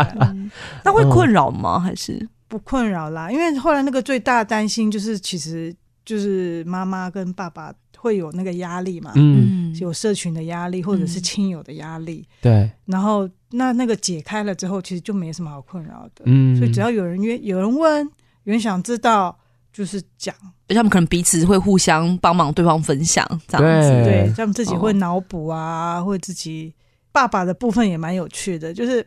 [0.83, 1.79] 那会困扰吗？
[1.79, 3.31] 还是不困扰啦？
[3.31, 12.27] 因为后来那个最大的担心就是，其实就是妈妈跟爸爸会有那个压力嘛，嗯，有社群的压力或者是亲友的压力。
[12.41, 16.23] 对，然后那那个解开了之后，其实就没什么好困扰的。
[16.25, 18.03] 嗯，所以只要有人约，有人问，
[18.45, 19.37] 有人想知道。
[19.75, 26.73] 就是讲，而且他们可能彼此会互相帮忙，对方分享这样子，对，他们自己会脑补啊，或者、哦、自己
[27.11, 29.05] 爸爸的部分也蛮有趣的，就是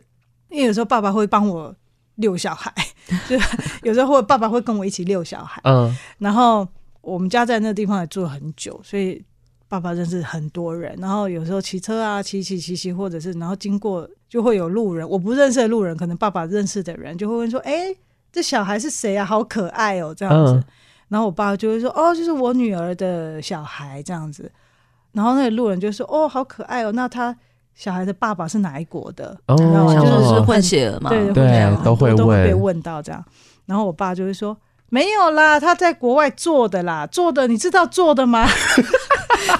[0.51, 1.75] 因为有时候爸爸会帮我
[2.17, 2.71] 遛小孩，
[3.27, 3.39] 就
[3.83, 6.69] 有时候会爸爸会跟我一起遛小孩，嗯，然后
[7.01, 9.25] 我们家在那个地方也住了很久，所以
[9.69, 17.97] 爸爸认识很多人，然后有时候骑车啊，骑骑骑骑，或者是然后经过就会有路人，我不认识的路人，可能爸爸认识的人就会问说，哎、欸。
[18.33, 19.25] 这小孩是谁啊？
[19.25, 20.53] 好可爱哦，这样子。
[20.53, 20.64] 嗯、
[21.09, 24.51] 然后我爸就会说：“哦，就是我女儿的小孩这样子。”
[25.12, 27.35] 然后那个路人就说：“哦，好可爱哦，那他
[27.75, 29.37] 小孩的爸爸是哪一国的？
[29.47, 33.25] 哦，就是混血儿嘛，对对，都会都会被问到这样。
[33.67, 34.57] 然后我爸就会说。”
[34.91, 38.49] 没有啦，他在国外做的啦，做的你知道做的吗？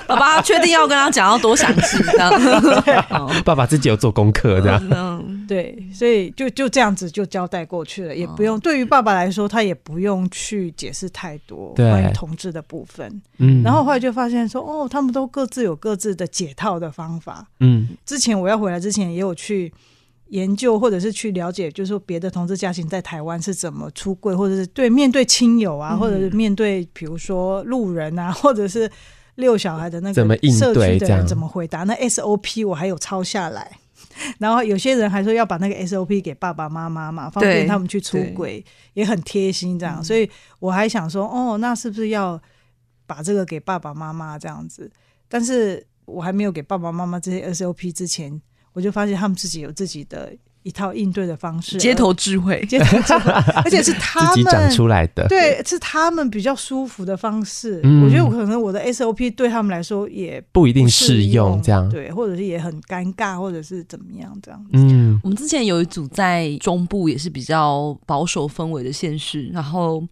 [0.07, 2.31] 爸爸确定要跟他讲要多详细这样？
[2.83, 5.38] 对爸爸自己有做功课这样。
[5.49, 13.21] 对，所以就就这样子就交代过去了，也不用对于爸爸来说，他也不用去解释太多关于同志的部分。
[13.39, 17.49] 嗯，然后后来就发现说，哦，他们都各自有各自的解套的方法。
[17.61, 19.73] 嗯，之前我要回来之前也有去。
[20.31, 28.91] 研究或者是去了解，就是说别的同志家庭在台湾是怎么出柜，或者是对面对亲友啊，或者是面对比如说路人啊，或者是
[29.37, 31.85] 遛小孩的那个社区的人怎么回答？
[31.85, 33.79] 那 SOP 我还有抄下来，
[34.39, 40.03] 然后有些人还说要把那个 SOP 给爸爸妈妈嘛，方便他们去出轨，也很贴心这样。
[40.03, 40.29] 所以
[40.59, 42.41] 我还想说，哦，那是不是要
[43.07, 44.91] 把这个给爸爸妈妈这样子？
[45.29, 48.41] 但是我还没有给爸爸妈妈这些 SOP 之前。
[48.75, 53.31] 我就发现他们自己有自己的一套应对的方式，街头智慧，街头智慧，
[53.65, 57.81] 而且是他们长出来的，对，是他们比较舒服的方式。
[57.85, 64.67] 嗯、我觉得我可能我的 SOP 对他们来说也不，不一定适用，这样对，或者是也很尴尬，或者是怎么样这样。
[64.73, 70.03] 嗯，我们之前有一组在中部也是比较保守氛围的县市，然后。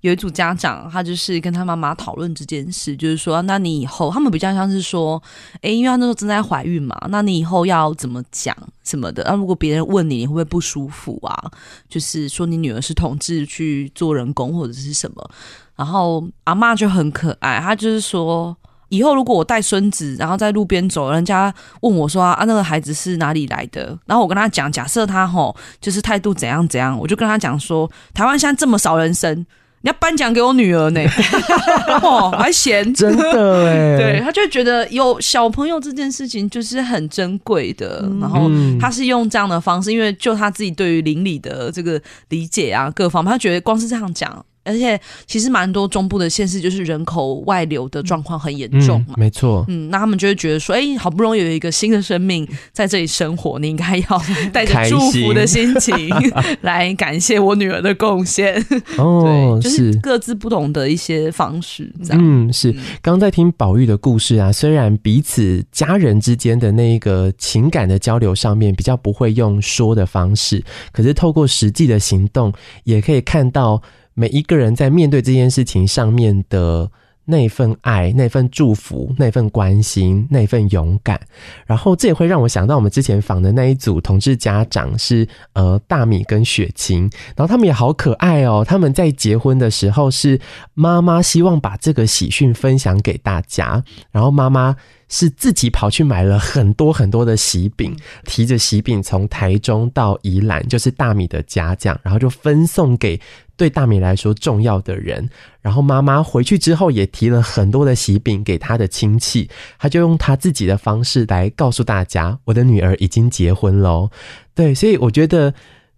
[0.00, 5.22] 有一组家长，他就是跟他妈妈讨论这件事，就是说，那你以后他们比较像是说，
[5.60, 9.22] 哎，因为他那时候正在怀孕嘛，那你以后要怎么讲什么的？
[9.24, 11.50] 那如果别人问你，你会不会不舒服啊？
[11.86, 15.30] 就是说你女儿是同志去做人工或者是什么？
[15.76, 18.56] 然后阿嬷就很可爱，她就是说
[18.88, 23.98] 以后如果我带孙子，然后在路边走，人家问我说啊，那个孩子是哪里来的？
[24.06, 29.46] 然后我跟他讲，假设他吼就是态度怎样怎样，我就跟他讲说，台湾现在这么少人生。
[29.82, 31.00] 你要颁奖给我女儿呢？
[32.02, 44.44] 哦，还嫌真的哎， 对，他就觉得有小朋友这件事情就是很珍贵的，嗯、然后他是用这样的方式，因为就他自己对于邻里的这个理解啊，各方面，他觉得光是这样讲。
[44.70, 49.14] 而且其实蛮多中部的县市，就是人口外流的状况很严重嘛。
[49.16, 56.08] 嗯、没错，嗯，那他们就会觉得说，哎、欸，好不容易有一个新的生命在这里生活，你应该要 带着祝福的心情
[56.62, 58.54] 来感谢我女儿的贡献。
[58.96, 62.22] 哦，对，就是各自不同的一些方式，这样。
[62.22, 62.74] 嗯，是。
[63.02, 72.52] 刚在听宝玉的故事啊，虽然彼此家人之间的那一个情感的交流上面比较不会用说的方式，可是透过实际的行动，
[72.84, 73.82] 也可以看到。
[74.20, 76.90] 每一个人在面对这件事情上面的
[77.24, 81.18] 那份爱、那份祝福、那份关心、那份勇敢，
[81.64, 88.62] 然后这也会让我想到我们之前访的那一组同志家长是呃大米跟雪晴，然后他们也好可爱哦。
[88.62, 90.38] 他们在结婚的时候是
[90.74, 94.76] 妈妈希望把这个喜讯分享给大家，然后妈妈。
[95.10, 97.94] 是自己跑去买了很多很多的喜饼，
[98.24, 103.20] 提着喜饼从台中到宜兰，就是大米的家这样，然后就分送给
[103.56, 105.28] 对大米来说重要的人。
[105.60, 114.08] 然后妈妈回去之后也提了很多的喜饼给她的亲戚，她就用她自己的方式来告诉大家，我的女儿已经结婚喽。
[114.54, 115.52] 对，所以我觉得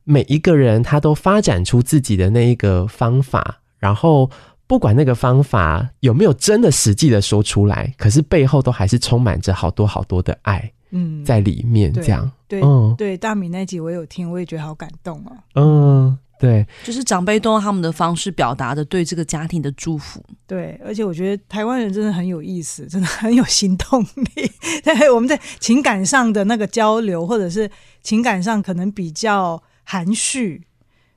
[0.05, 4.31] 每一个人他都发展出自己的那一个方法，然后。
[4.73, 12.33] 不管那个方法有没有真的实际的说出来，可是背后都还是充满着好多好多的爱，嗯，在里面这样。
[12.49, 15.37] 对，嗯、对，大米那集我有听，我也觉得好感动哦。
[15.57, 20.25] 嗯，对，就是长辈都用他们的方式表达的对这个家庭的祝福。
[20.47, 24.51] 对，而且我觉得台湾人真的很有意思， 真的很有行动力。
[24.83, 27.71] 对，我们在情感上的那个交流，或者是
[28.03, 30.67] 情感上可能比较含蓄，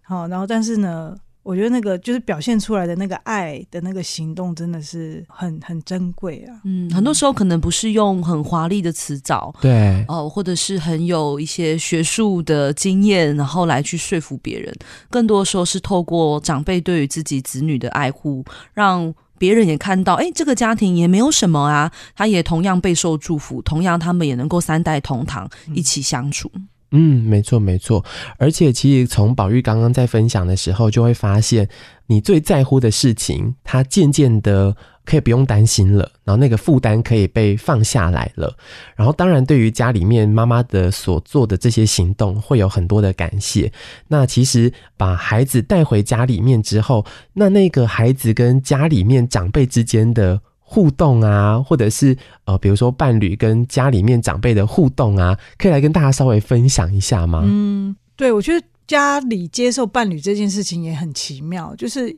[0.02, 1.16] 好，然后但是呢。
[1.46, 6.60] 我觉得那个就是表现出来的那个爱的那个行动，真的是很很珍贵啊。
[6.64, 14.74] 嗯，很多时候可能不是用很华丽的词藻，对，哦、呃，或者是很有一些学术的经验，然后来去说服别人。
[15.12, 26.50] 更多的时候是透过长辈对于自己子女的爱护，让别人也看到，哎，这个家庭也没有什么啊，他也同样备受祝福，同样他们也能够三代同堂，一起相处。
[26.56, 28.04] 嗯嗯，没错没错，
[28.38, 31.68] 而且其实从宝玉刚刚在分享的时候，就会发现
[32.08, 38.56] 你最在乎的事情，它渐渐的可以不用担心了，然后那个负担可以被放下来了。
[38.96, 43.70] 然后当然，对于家里面妈妈的所做的这些行动，会有很多的感谢。
[44.08, 50.40] 那其实把孩子带回家里面之后，那那个孩子跟家里面长辈之间的。
[50.68, 57.44] 互动啊，或者是呃，比如说伴侣跟家里面长辈的互动啊，可以来跟大家稍微分享一下吗？
[57.46, 62.18] 嗯，对，我觉得家里接受伴侣这件事情也很奇妙，就是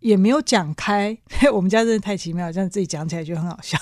[0.00, 1.16] 也没有讲开。
[1.52, 3.78] 我们家真的太奇妙，这样自己讲起来就很好笑。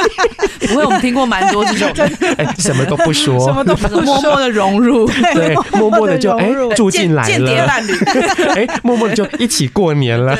[0.66, 1.88] 不会，我们听过蛮多这种，
[2.38, 7.92] 哎、欸，什么都不说，什么都不说，默默的融入，对，默默的就哎、欸、住进来了，间谍伴侣，
[8.54, 10.34] 哎、欸，默默的就一起过年了，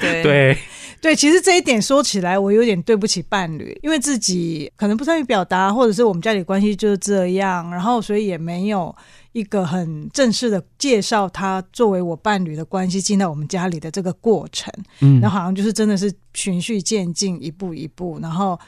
[0.00, 0.22] 对对。
[0.22, 0.58] 对
[1.06, 8.92] 对，其实这一点说起来，我有点对不起伴侣，因为自己可能不善于表达，或者是我们家里关系就是这样，然后所以也没有
[9.30, 18.58] 一个很正式的介绍他作为我伴侣的关系进到我们家里的这个过程，嗯，然后好像就是真的是循序渐进，一步一步，然后。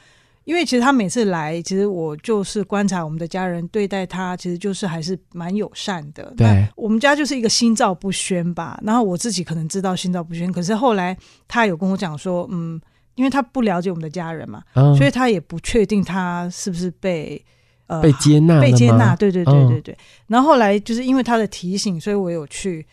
[0.49, 6.33] 因为其实他每次来，其实我就是观察我们的家人对待他，其实就是还是蛮友善的。
[6.39, 8.81] 对，我们家就是一个心照不宣吧。
[8.83, 11.15] 然后我自己可能知道心照不宣，可是后来
[11.47, 12.81] 他有跟我讲说，嗯，
[13.15, 17.45] 因为他不了解我们的家人嘛，嗯、所以他也不确定他是不是被
[17.87, 19.15] 呃被接纳被接纳。
[19.15, 19.93] 对对对对对。
[19.93, 22.87] 嗯、然后后来就是因为他的提醒，所以我有去，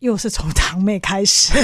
[0.00, 1.52] 又是从堂妹开始。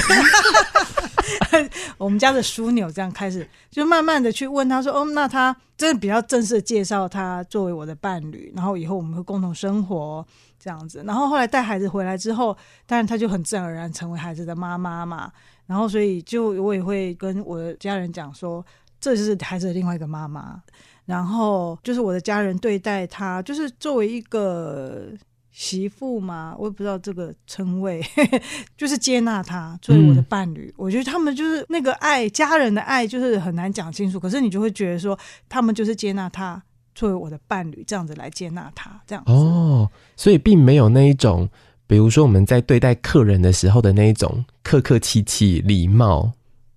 [1.98, 10.24] 我们家的枢纽这样开始，就慢慢的去问他说：“哦，那他真的比较正式的介绍他作为我的伴侣，然后以后我们会共同生活
[10.58, 11.02] 这样子。
[11.06, 15.32] 然后后来带孩子回来之后，当然他就很自然而然成为孩子的妈妈嘛。
[15.66, 18.64] 然后所以就我也会跟我的家人讲说，
[19.00, 20.62] 这就是孩子的另外一个妈妈。
[21.06, 25.08] 然后就是我的家人对待他，就是作为一个。”
[25.56, 28.04] 媳妇嘛，我也不知道这个称谓，
[28.76, 30.68] 就是接纳他作为我的伴侣。
[30.68, 34.20] 嗯、我觉得他们就是那个爱，家人的爱，就是很难讲清楚。
[34.20, 36.62] 可是你就会觉得说，他们就是接纳他
[36.94, 39.32] 作为我的伴侣，这样子来接纳他，这样子。
[39.32, 41.48] 哦，所以并没有那一种，
[41.86, 46.30] 比如说我们在对待客人的时候的那一种客客气气、礼貌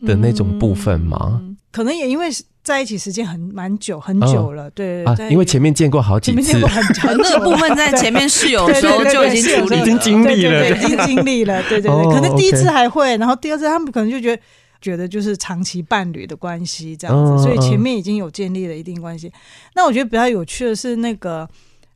[0.07, 1.41] 的那种部分吗？
[1.43, 2.29] 嗯、可能也因为
[2.61, 14.41] 在一起时间很蛮久很久了，对啊，因为前面见过好几次，前面见过很久， 那个部分在前面室友的时候就已经处理，已经经历了，已经经历了，对对对， 可能第一次还会，然后第二次他们可能就觉得
[14.81, 19.31] 觉得就是长期伴侣的关系这样子，所以前面已经有建立了一定关系。
[19.73, 21.47] 那我觉得比较有趣的是那个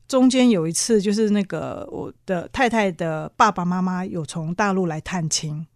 [0.07, 5.67] 中间有一次，就是那个我的太太的爸爸妈妈有从大陆来探亲。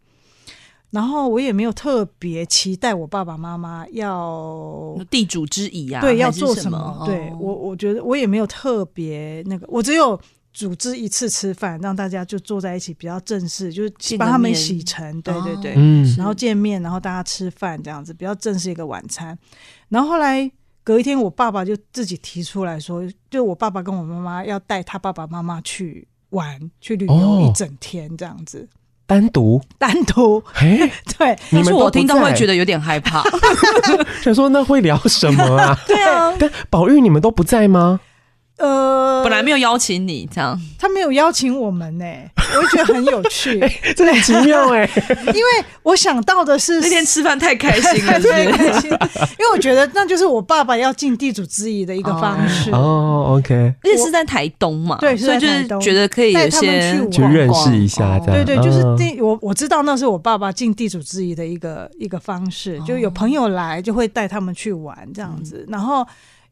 [0.90, 6.78] 然后我也没有特别期待我爸爸妈妈要地主之谊啊，对，要做什么？
[6.78, 10.20] 哦、对我，我觉得我也没有特别那个，我只有
[10.54, 19.38] 组织一次吃饭，让大家就坐在一起，比较正式，就是帮他们洗尘，对对对，嗯，然后见面，然后大家吃饭这样子，比较正式一个晚餐。
[19.90, 20.50] 然后后来
[20.86, 28.68] 隔一天，我爸爸就自己提出来说，就我爸爸跟我妈妈要带他爸爸妈妈去玩，去旅游一整天这样子。
[28.72, 33.24] 哦单独，单独，哎， 对，但是我听到会觉得有点害怕，
[34.22, 35.76] 想说那会聊什么啊？
[35.88, 38.00] 对啊，但宝玉你们都不在吗？
[38.58, 40.60] 呃，本来没有邀请你，这样。
[40.80, 42.06] 他没有邀请我们呢，
[42.56, 43.60] 我就觉得很有趣，
[43.96, 44.90] 真的很奇妙哎。
[45.34, 52.72] 因为我想到的是那天吃饭太开心了， 太开心，因为我觉得那就是我爸爸要尽地主之谊的一个方式。
[52.72, 53.36] 哦。
[53.38, 58.44] OK，而且是在台东嘛，对，所以就是觉得可以带他们去认识一下，这样。
[58.44, 66.08] 对对，就是地我我知道那是我爸爸尽地主之谊的一个一个方式，就有朋友来就会带他们去玩这样子，然后。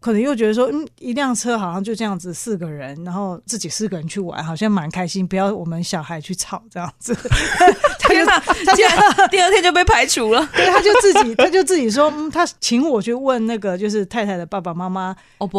[0.05, 5.27] 可能又觉得说，嗯，一辆车好像就这样子四个人，然后自己四个人去玩，好像蛮开心。
[5.27, 7.17] 不要我们小孩去吵这样子。
[8.07, 8.95] 天哪，他竟然
[9.31, 10.47] 第二天就被排除了。
[10.55, 15.15] 对，他就自己，他就自己说，嗯，他请我去问那个就是太太的爸爸妈妈，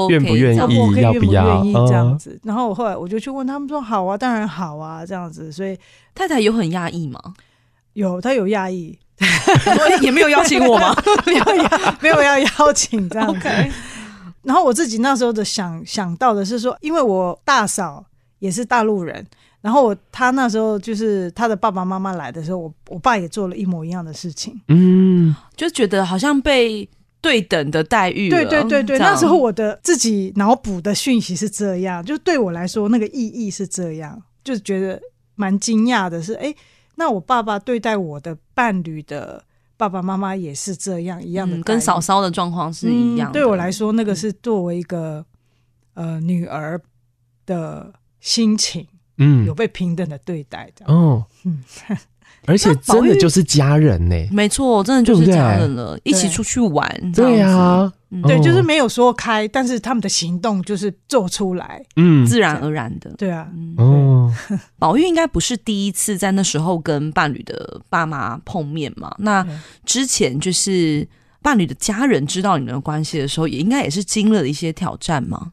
[0.09, 2.39] 愿不愿意，要不要愿不愿意这样子。
[2.45, 5.51] 然后我后来我就去问他们说，好啊，当然好啊，这样子。
[5.51, 5.77] 所以
[6.15, 7.21] 太太有很压抑吗？
[7.95, 8.97] 有，他有压抑，
[10.03, 10.95] 也没有邀请我吗？
[11.27, 13.49] 没有邀，没有要邀请这样子。
[14.47, 18.05] 然后我自己那时候的想想到的是说，因为我大嫂
[18.39, 19.27] 也是大陆人，
[19.61, 26.89] 然后我他那时候就是他的爸爸妈妈来的时候，我我爸也做了一模一样的事情，嗯，就觉得好像被
[27.21, 28.31] 对等的待遇。
[28.31, 35.03] 对对对对，那时候我的自己脑补的讯息是这样，就对我来说那个意义是这样，就觉得
[35.35, 36.55] 蛮惊讶的是，哎，
[36.95, 39.43] 那我爸爸对待我的伴侣的。
[39.77, 43.31] 爸爸妈妈也是这样一样的，跟嫂嫂的状况是一样。
[43.33, 45.25] 对我来说，那个是作为一个
[45.95, 46.81] 呃女儿
[47.45, 48.87] 的心情，
[49.19, 50.87] 嗯，有被平等的对待的。
[50.93, 51.63] 哦，嗯，
[52.47, 63.49] 而且真的就是家人呢，没错，真的就是家人了，一起出去玩，对呀，对，就是没有说开，但是他们的行动就是做出来，嗯，自然而然的，对啊，
[64.27, 64.59] 哦。
[64.79, 69.15] 宝玉应该不是第一次在那时候跟伴侣的爸妈碰面嘛？
[69.19, 69.47] 那
[69.85, 71.07] 之前就是
[71.43, 75.53] 伴侣的家人知道你们的关系的时候，也应该也是经历了一些挑战嘛。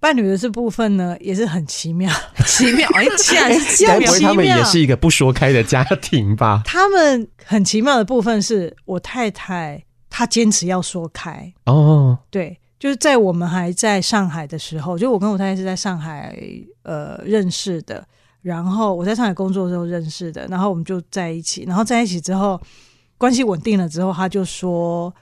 [0.00, 2.12] 伴侣的这部分呢，也是很奇妙，
[2.46, 4.12] 奇妙 哎，竟然是奇妙。
[4.20, 6.60] 他们也是一个不说开的家庭吧？
[6.66, 12.58] 他们很奇妙的部分是我太太，她坚持要说开哦，对。
[12.78, 16.36] 就是在我们还在上海的时候，就我跟我太太是在上海
[16.82, 18.06] 呃认识的，
[18.42, 22.60] 然后我在上海工作的时候认识的，然后我们就在一起，然后在一起之后
[23.16, 25.14] 关系稳定了之后，他就说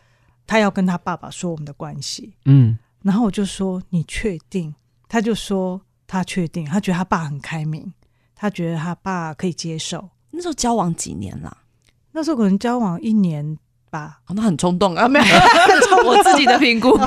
[0.46, 4.74] 他要跟他爸爸说我们的关系，嗯，然后我就说你确定？
[5.08, 7.92] 他就说他确定，他觉得他爸很开明，
[8.34, 10.08] 他觉得他爸可以接受。
[10.30, 11.58] 那时候交往几年了？
[12.12, 13.56] 那时候可能交往一年。
[13.92, 15.06] 吧，那很冲动啊！
[15.06, 15.24] 没有，
[16.06, 16.98] 我自己的评估。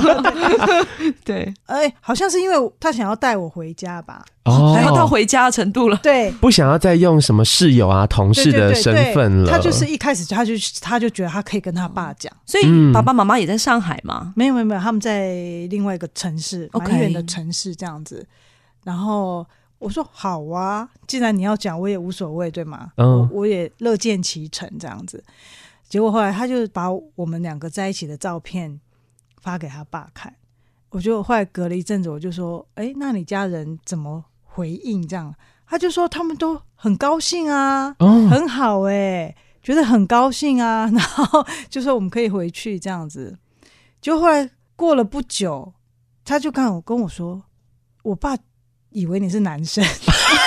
[1.26, 5.98] 对，哎，好像是因为他想要带我回家吧，哦，然后到回家的程度了。
[6.00, 9.50] 对，不想要再用什么室友啊、同事的身份了。
[9.50, 14.32] 他就是一开始他就他就觉得他可以跟他爸讲，所以爸爸妈妈也在上海吗？
[14.36, 15.34] 没有没有没有，他们在
[15.68, 18.24] 另外一个城市，蛮远的城市这样子。
[18.84, 19.44] 然后
[19.80, 22.92] 我说好啊，既然你要讲，我也无所谓，对吗？
[22.96, 25.24] 嗯，我也乐见其成这样子。
[25.88, 28.80] 结果后来，他就把我们两个在一起的照片
[29.40, 30.34] 发给他爸看。
[30.90, 35.34] 我就后来隔了一阵子，我就说：“哎，那你家人怎么回应？”这样，
[35.66, 40.90] 他就说他们都很高兴啊，哦、很好哎、欸，觉得很高兴啊。
[40.92, 43.36] 然后就说我们可以回去这样子。
[44.00, 45.74] 就后来过了不久，
[46.24, 47.42] 他就刚好跟我说
[48.02, 48.36] ：“我爸
[48.90, 49.84] 以为你是男生，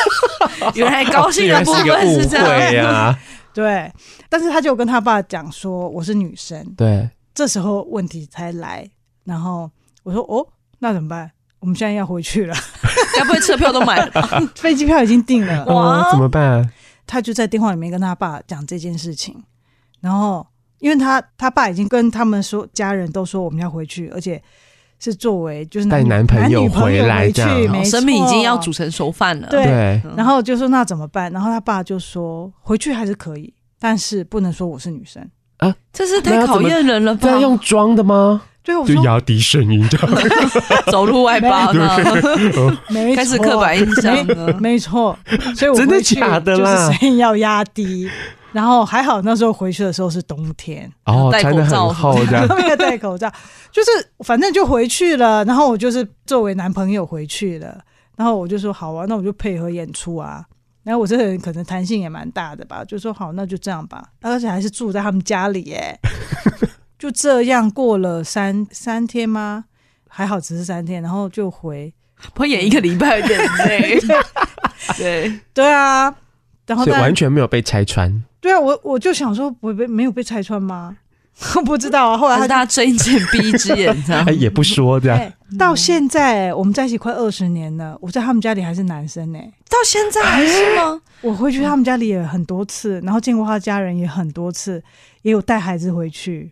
[0.74, 3.20] 原来高兴的部分是这样呀。”
[3.60, 3.92] 对，
[4.30, 6.66] 但是他就跟他爸讲说我是女生。
[6.78, 8.90] 对，这时候问题才来。
[9.26, 9.70] 然后
[10.04, 10.48] 我说哦，
[10.80, 11.30] 那怎么办？
[11.60, 12.56] 我们现在要回去了，
[13.18, 14.40] 该不会车票都买了吧？
[14.56, 15.66] 飞机票已经订了。
[15.66, 16.72] 哇，怎么办？
[17.06, 19.44] 他就在电话里面跟他爸讲这件事情。
[20.00, 20.48] 然后
[20.80, 24.42] 因为他他爸已经跟他们说，家人都说我们要回去，而且
[25.00, 29.48] 是作为就是带男朋友回来这样，没，生米已经要煮成熟饭了。
[29.50, 31.32] 对，然后就说那怎么办？
[31.32, 35.26] 然后他爸就说回去还是可以，但是不能说我是女生
[35.58, 37.22] 啊，这是太考验人了吧？
[37.24, 38.42] 这样用装的吗？
[38.62, 40.10] 对，我就压低声音这样，
[40.92, 41.98] 走路外八呢，
[42.92, 45.18] 没错，开始刻板印象了，没错，
[45.56, 46.88] 所以我真的假的啦？
[46.90, 48.10] 就是声音要压低。
[48.52, 51.94] 然后还好，那时候回去的时候是冬天，哦，戴口罩，
[52.58, 53.32] 没有戴口罩，
[53.72, 53.90] 就是
[54.20, 55.46] 反正就回去了。
[55.46, 57.80] 然后我就是作为男朋友回去了，
[58.16, 60.44] 然后我就说好啊，那我就配合演出啊。
[60.82, 64.04] 然后我这个人可能弹性也蛮大的吧，就说好，那就这样吧。
[64.22, 66.00] 而且还是住在他们家里耶，
[66.98, 69.66] 就这样过了三三天吗？
[70.08, 71.94] 还好只是三天，然后就回，
[72.38, 74.00] 我演一个礼拜有点累，
[74.98, 76.16] 对对啊，
[76.66, 78.24] 然后完全没有被拆穿。
[78.42, 80.98] 对啊，我我就想说，我被没有被拆穿吗？
[81.56, 82.18] 我 不知道啊。
[82.18, 85.34] 后来他大家睁一只眼闭一只眼， 这样也不说这样。
[85.58, 89.40] 到现在我们在一起快二十年了，我在他们家里还是男生呢。
[89.70, 91.02] 到现在还是吗？
[91.22, 94.84] 我回去他们家里也很多次，然后见过他的家人也很多次，
[95.22, 96.52] 也有带孩子回去。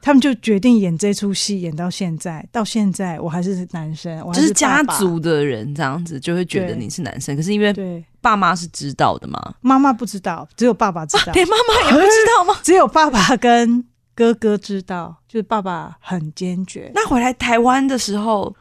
[0.00, 4.42] 他们就决定演这出戏，演到现在，到现在我还是男生，我还是爸爸。
[4.42, 8.04] 就是家族的人这样子就会觉得你是男生，可是因为对。
[8.22, 9.38] 爸妈是知道的吗？
[9.60, 11.32] 妈妈不知道，只有爸爸知道。
[11.34, 12.56] 连妈妈也不知道吗？
[12.64, 16.90] 只有爸爸跟哥哥知道，就是爸爸很坚决。
[16.94, 18.54] 那回来台湾的时候，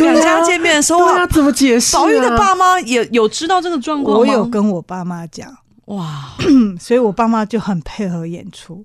[0.00, 1.96] 两家见面的时候，他怎么解释？
[1.96, 4.20] 宝玉的爸妈也有知道这个状况吗？
[4.20, 5.52] 我有跟我爸妈讲，
[5.86, 6.34] 哇，
[6.78, 8.84] 所以我爸妈就很配合演出。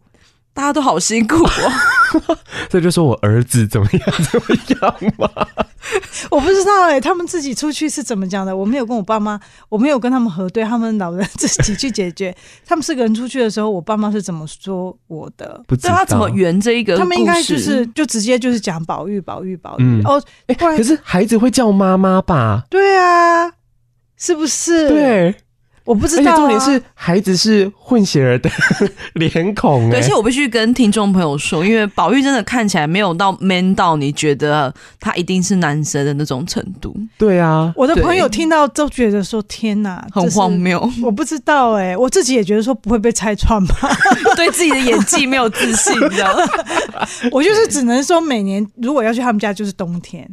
[0.53, 2.37] 大家都好辛苦哦，
[2.69, 4.01] 这就说我儿子怎么样
[4.31, 5.27] 怎么样嘛？
[6.29, 8.55] 我不知道哎、欸，他们自己出去是怎么讲的？
[8.55, 12.33] 我没有跟我爸妈，我没有跟他们核对，他们老人自己去解决。
[12.65, 15.61] 他们四个人出去的时候，我爸妈是怎么说我的？
[15.67, 16.97] 不知道他怎么圆这一个？
[16.97, 19.83] 他们应该就是就直接就是讲宝玉，宝玉，宝玉。
[19.83, 22.63] 嗯、哦，哎、欸，可是孩子会叫妈妈吧？
[22.69, 23.51] 对啊，
[24.17, 24.87] 是不是？
[24.87, 25.35] 对。
[25.85, 28.49] 我不知道、啊，而且重点是孩子是混血儿的
[29.15, 36.95] 脸孔、欸，对，而且我必须跟听众朋友说，因为宝玉真的看起来没有到 man 到你觉得他一定是男生的那种程度。
[37.17, 43.75] 对啊，我的朋友听到都觉得说：“天哪，很荒谬。”我不知道哎、欸，我自己也觉得说不会被拆穿吧，
[44.35, 46.43] 对自己的演技没有自信，你知道吗？
[47.31, 50.27] 我就是只能说，每年如果要去他们家，就是冬天。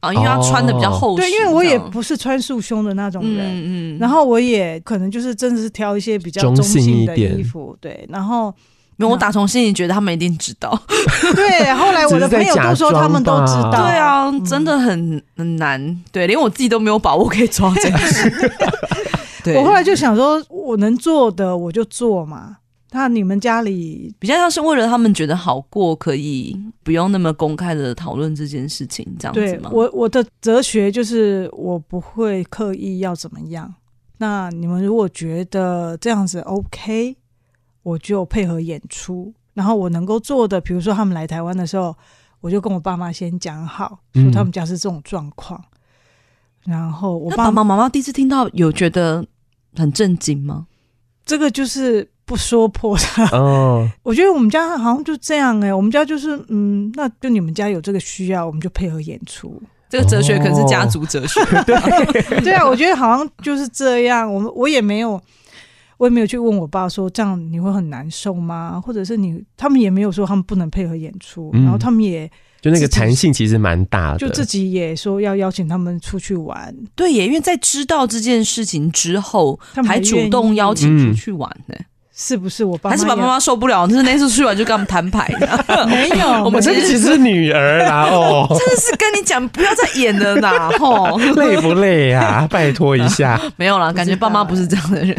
[0.00, 8.54] 啊，因为他穿的比较厚实，对，因为我也不是穿束胸的那种人，嗯嗯，然后我也可能就是真的是挑一些比较中性的衣服，对，然后
[8.98, 10.70] 因为我打从心里觉得他们一定知道，
[11.34, 18.32] 对，后来我的朋友都说他们都知道，对啊，真的很很难，对，连我自己都没有把握可以抓这个事，
[19.56, 22.56] 我后来就想说，我能做的我就做嘛。
[22.98, 29.68] 那你们家里比较像是为了他们觉得好过，可以不用那么公开的讨论这件事情，这样子吗？
[29.70, 33.74] 我我的哲学就是我不会刻意要怎么样。
[34.16, 37.14] 那你们如果觉得这样子 OK，
[37.82, 39.30] 我就配合演出。
[39.52, 41.94] 然后我能够做的，比如说他们来台湾的时候，
[42.40, 45.62] 我就跟我爸妈先讲好，说他们家是这种状况。
[46.64, 49.22] 嗯、然后我爸爸妈妈第一次听到，有觉得
[49.74, 50.66] 很震惊吗？
[51.26, 52.10] 这个就是。
[52.26, 53.04] 不说破的
[53.38, 59.62] 哦， 我觉得我们家好像就这样哎、欸，我们家就是嗯，那就你们家有这个需要，我们就配合演出。
[59.88, 64.30] 这个哲学可能是家族哲学，哦、对 对啊，我觉得好像就是这样。
[64.30, 65.18] 我们我也没有，
[65.98, 68.82] 我也没有去问我爸说这样你会很难受吗？
[68.84, 72.28] 或者是你他们也没有说他们不能配合演出，嗯、然后他们也
[72.60, 76.74] 就那个弹性其实蛮大的，就自己也说要邀请他们出去玩。
[76.96, 81.76] 对耶，因为在知道这件事情之后，他们还，主动邀请出去玩呢。
[81.78, 81.84] 嗯
[82.18, 83.86] 是不是我爸妈还是爸爸妈妈受不了？
[83.86, 92.48] 就是那次出去玩就跟他们摊牌的， 没有，我们这个其实是女儿啦哦， 真的是跟你讲不要再演了啦吼，累不累啊？
[92.50, 95.14] 拜托一下，没有啦，感觉爸妈不是这样的人，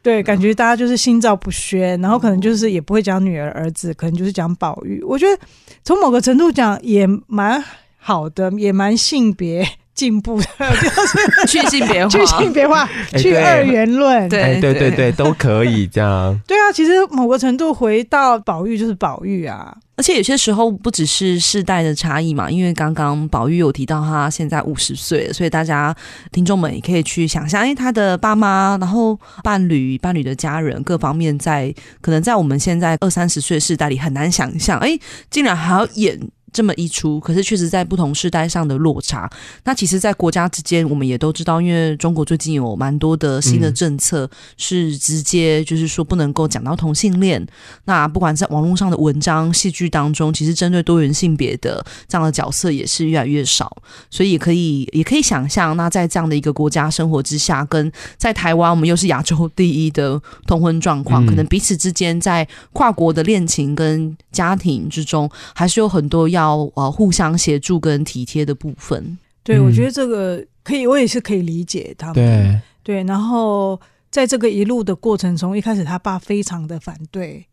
[0.00, 5.02] 对，感觉大家就是心照不宣，然后可能就是也不会讲女儿儿子，可能就是讲宝玉。
[5.02, 5.36] 我觉得
[5.82, 7.60] 从某个程度讲也蛮
[7.98, 9.68] 好的，也蛮性别。
[9.98, 16.38] 进步的， 就是去性别化，去性别化，去二元论，对对对对，都可以 这样。
[16.46, 25.92] 对啊，其实某个程度回到宝玉就是宝玉啊，而且有些时候不只是世代的差异嘛，因为刚刚宝玉有提到他现在五十岁了，所以大家
[26.30, 34.96] 听众们也可以去想象，因为他的爸妈，然后伴侣、伴侣的家人各方面在，在可能在我们现在二三十岁世代里很难想象，哎，
[35.28, 36.16] 竟然还要演。
[36.52, 39.28] 这么一出，可是确实在不同世代上的落差。
[39.64, 47.46] 那其实，在国家之间，我们也都知道，因为中国最近有蛮多的新的政策，是直接就是说不能够讲到同性恋。
[47.84, 53.76] 那不管在网络上的文章、戏剧当中，其实针对多元性别的这样的角色也是越来越少。
[54.10, 66.37] 所以也可以也可以想象，那在这样的一个国家生活之下，跟在台湾，我们又是亚洲第一的通婚状况，可能彼此之间在跨国的恋情跟家庭之中，还是有很多要。
[66.38, 72.14] 要呃互相协助跟体贴的部分，对、嗯、我觉得这个可以，我也是可以理解他们。
[72.14, 72.60] 对。
[72.84, 73.78] 对，然后
[74.10, 77.44] 在这个一路的过程中，一开始他爸非常的反对，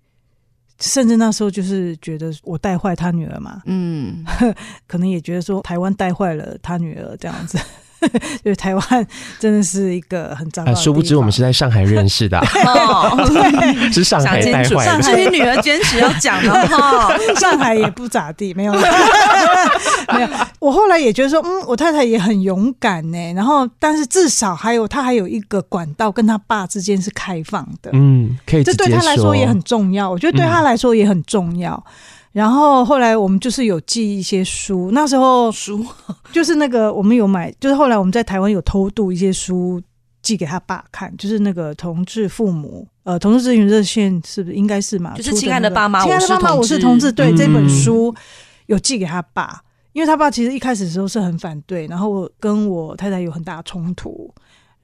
[0.79, 4.23] 甚至那时候就是觉得我带坏他女儿嘛，嗯，
[4.88, 7.59] 可能也觉得说台湾带坏了他女儿这样子。
[8.43, 9.07] 对， 台湾
[9.39, 10.73] 真的是一个很糟糕。
[10.75, 13.17] 殊不知我们是在上海认识的哦，
[13.91, 15.01] 是上海带坏的。
[15.01, 20.27] 上海女儿坚持要讲的哈，上海也不咋地，没有，没有。
[20.59, 23.33] 我后来也觉得说，嗯，我太太也很勇敢呢。
[23.33, 28.63] 然后，但是至少还有她还有一个管道跟她爸之间是开放的，嗯，可以。
[28.63, 31.83] 这对她来说也很重要，我觉得对她来说也很重要。
[32.36, 35.86] 然后后来我们就是有寄一些书，那时候书
[36.33, 39.81] 就是那个我们有买，就是后来我们在台湾有偷渡一些书
[40.21, 45.15] 寄给他爸看，就是那个同志父母呃同志咨询热线是不是应该是嘛？
[45.15, 47.09] 就是亲爱的爸妈，亲爱的爸妈，我是同志。
[47.09, 48.13] 对，这本书
[48.65, 49.61] 有寄给他爸，
[49.93, 54.29] 因为他爸其实一开始的时候是很反对，然后我跟我太太有很大的冲突。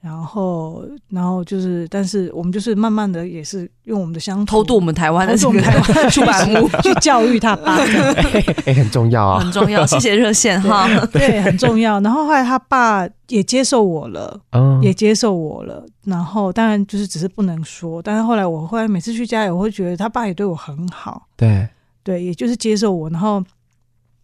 [0.02, 7.76] 然后，然后就是，但是我们就是慢慢的，也是用我们的乡土偷渡我们台湾的，我们台湾的 出版物去教育他爸，
[8.66, 9.86] 哎，很重要啊，很重要。
[9.86, 12.00] 谢谢热线哈，对，很重要。
[12.00, 15.86] 然后后来他爸也接受我了，嗯，也接受我了。
[16.04, 21.68] 然后当然就是只是不能说，但是后来我后来每次去家里，我会觉得他爸也对我很好，对，
[22.02, 23.40] 对，也就是接受我，然后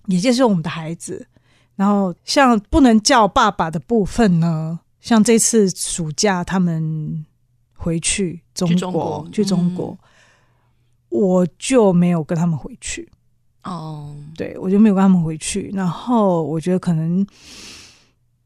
[0.07, 1.25] 也接受我们的孩子。
[1.77, 4.81] 然后像不能叫爸爸的部分呢？
[5.09, 7.25] 像这次暑假，他们
[7.73, 10.05] 回去中国，去中国，去中国，嗯，
[11.09, 13.09] 我就没有跟他们回去。
[13.65, 15.71] 哦，对，我就没有跟他们回去。
[15.73, 17.27] 然后我觉得可能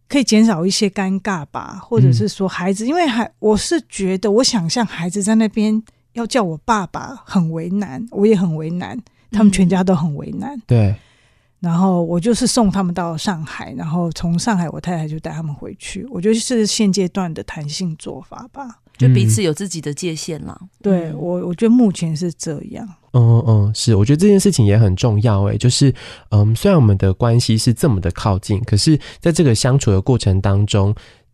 [0.09, 5.83] 可以减少一些尴尬吧，或者是说孩子，嗯，因为还我是觉得，我想象孩子在那边
[6.13, 8.97] 要叫我爸爸很为难，我也很为难，
[9.33, 10.57] 他们全家都很为难。
[10.57, 10.95] 嗯，对。
[11.63, 16.05] 然后我就是送他们到上海，然后从上海我太太就带他们回去。
[16.11, 20.59] 我觉得是现阶段的弹性做法吧，就彼此有自己的界限啦。
[20.83, 22.89] 对我，我觉得目前是这样。
[23.13, 25.43] 嗯嗯，是，我觉得这件事情也很重要。
[25.43, 25.95] 诶，就是
[26.31, 30.93] 嗯，虽然我们的关系是这么的靠近，可是在这个相处的过程当中，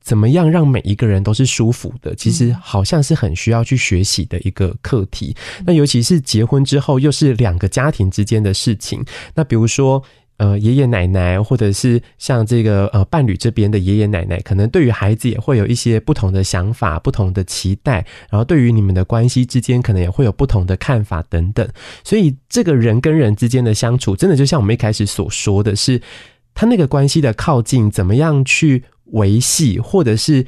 [0.09, 2.15] 怎么样让每一个人都是舒服的？
[2.15, 5.37] 其实好像是很需要去学习的一个课题。
[5.67, 9.05] 那尤其是结婚之后，又是两个家庭之间的事情。
[9.35, 10.03] 那比如说。
[10.39, 21.69] 呃，爷爷奶奶，或者是像这个呃伴侣这边的爷爷奶奶，可能对于孩子也会有一些不同的想法、不同的期待，然后对于你们的关系之间，可能也会有不同的看法等等。
[22.05, 26.01] 所以，这个人跟人之间的相处，真的就像我们一开始所说的是，
[26.55, 30.47] 他那个关系的靠近，怎么样去维系，或者是。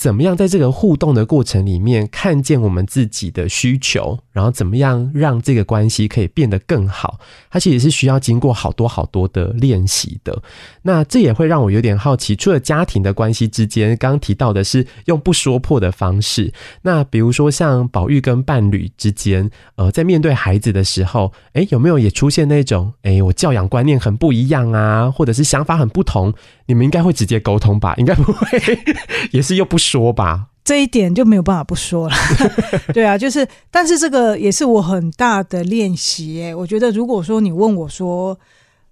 [0.00, 7.20] 怎么样在这个互动的过程里面看见我们自己的需求，然后怎么样让这个关系可以变得更好？
[7.50, 10.42] 它其实是需要经过好多好多的练习的。
[10.80, 16.50] 那这也会让我有点好奇，除了家庭的关系之间，刚刚提到的是用不说破的方式。
[16.80, 26.32] 那比如说像宝玉跟伴侣之间，呃，在面对孩子的时候，诶，有没有也出现那种，诶，我教养观念很不一样啊，或者是想法很不同？
[26.64, 27.94] 你们应该会直接沟通吧？
[27.98, 28.48] 应该不会，
[29.32, 30.48] 也是又不说吧？
[30.62, 32.14] 这一点就没有办法不说了。
[32.94, 36.40] 对啊，就是，但是这个也是我很大的练习。
[36.42, 38.38] 哎，我觉得如果说你问我说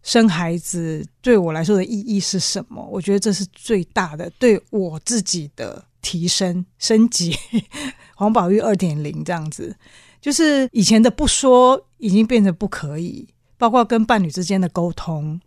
[0.02, 7.36] 生孩子对我来说的意义是什么，我觉得这是最大的对我自己的提升升级。
[8.16, 9.76] 黄宝玉二点零这样子，
[10.20, 15.40] 就是以前的不说已经变成不可以，包括跟伴侣之间的沟通。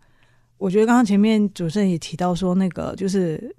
[0.56, 3.54] 我觉得刚刚前面主持人也提到说，那个就是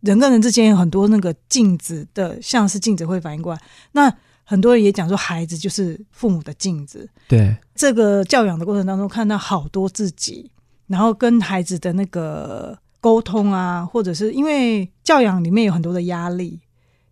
[0.00, 3.60] 人跟人之间有很多那个镜子的，像是镜子会反应过来。
[3.92, 4.12] 那
[4.44, 7.08] 很多人也讲说，孩子就是父母的镜子。
[7.28, 10.50] 对，这个教养的过程当中，看到好多自己，
[10.86, 16.60] 然后跟孩子的那个沟通啊，或者是因为教养里面有很多的压力，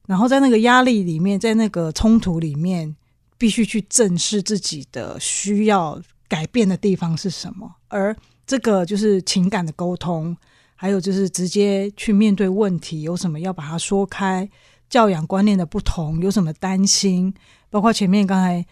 [0.07, 2.97] 然后在那个压力里面，在那个冲突里面，
[3.37, 8.17] 必须去正视自己的需要改变的地方是什么，而。
[8.49, 10.35] 这个就是情感的沟通，
[10.81, 14.49] 还有就是直接去面对问题，有什么要把它说开。
[14.89, 17.35] 教养观念的不同，有什么担心？
[17.69, 18.65] 包括前面刚才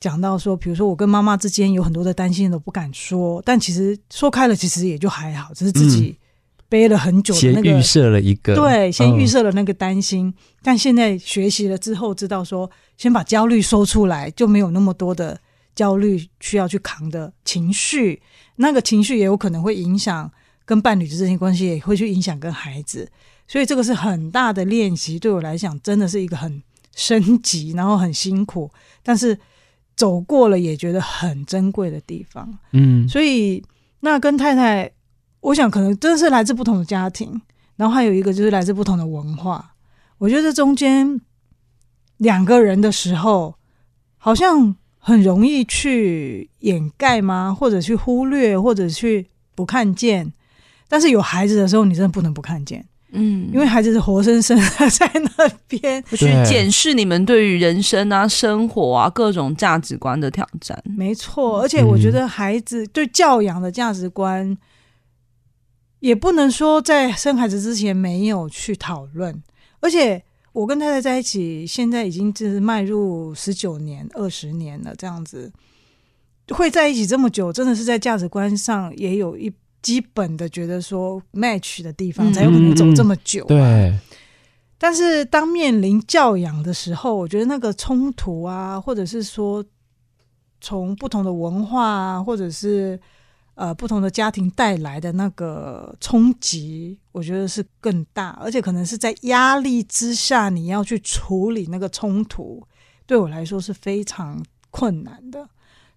[0.00, 6.16] 讲到说，比如说我跟妈妈之间有很多的担心都不敢说，但其实说开了，其实也就还好，只是自己
[6.70, 10.28] 背了很久的那个，先预设了一个，对，先预设了那个担心。
[10.28, 15.38] 嗯、但现在学习了之后，知道说，先把焦虑说出来，就没有那么多的
[15.74, 18.22] 焦虑需要去扛的情绪，
[18.56, 20.32] 那个情绪也有可能会影响
[20.70, 23.10] 跟伴侣之间关系，也会去影响跟孩子。
[23.48, 26.62] 所以这个是很大的练习，对我来讲真的是一个很
[26.94, 28.70] 升级，然后很辛苦，
[29.02, 29.36] 但是
[29.96, 32.56] 走过了也觉得很珍贵的地方。
[32.70, 33.60] 嗯，所以
[33.98, 34.88] 那跟太太，
[35.40, 37.42] 我想可能真的是来自不同的家庭，
[37.74, 39.74] 然后还有一个就是来自不同的文化。
[40.18, 41.20] 我觉得中间
[42.18, 43.56] 两个人的时候，
[44.18, 47.52] 好像很容易去掩盖吗？
[47.52, 50.32] 或者去忽略，或者去不看见。
[50.92, 52.84] 但是有孩子的时候，你真的不能不看见。
[53.12, 60.80] 嗯，因为孩子是活生生的在那边 去检视你们对于人生啊、生活啊各种价值观的挑战。
[60.84, 64.58] 没错，而且我觉得孩子对教养的价值观，嗯、
[66.00, 69.40] 也不能说在生孩子之前没有去讨论。
[69.80, 70.20] 而且
[70.52, 75.52] 我跟太太在一起，现在已经就是迈入十九年、二十年了，这样子
[76.50, 79.52] 会在一起这么久，真的是在价值观上也有一。
[79.82, 83.98] 基本的觉得说 match 的地方才有可能走这么久，对。
[84.82, 89.62] 但是当面临教养的时候，我觉得那个冲突啊，或者是说
[90.60, 92.98] 从不同的文化啊，或者是
[93.56, 102.66] 呃不同的家庭带来的那个冲击，我觉得是更大，而且可能是在压力之下你要去处理那个冲突，
[103.04, 105.46] 对我来说是非常困难的，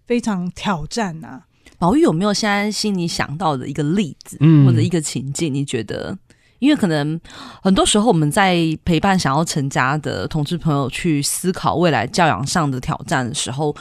[0.06, 1.46] 非常挑战呐，啊。
[1.78, 5.52] 宝玉有没有现在心里想到的一个例子，或者一个情境？
[5.52, 6.16] 你觉得？
[6.60, 7.20] 因为可能
[7.62, 8.56] 很多时候我们在
[8.86, 13.74] 陪伴想要成家的同志朋友去思考未来教养上的挑战的时候，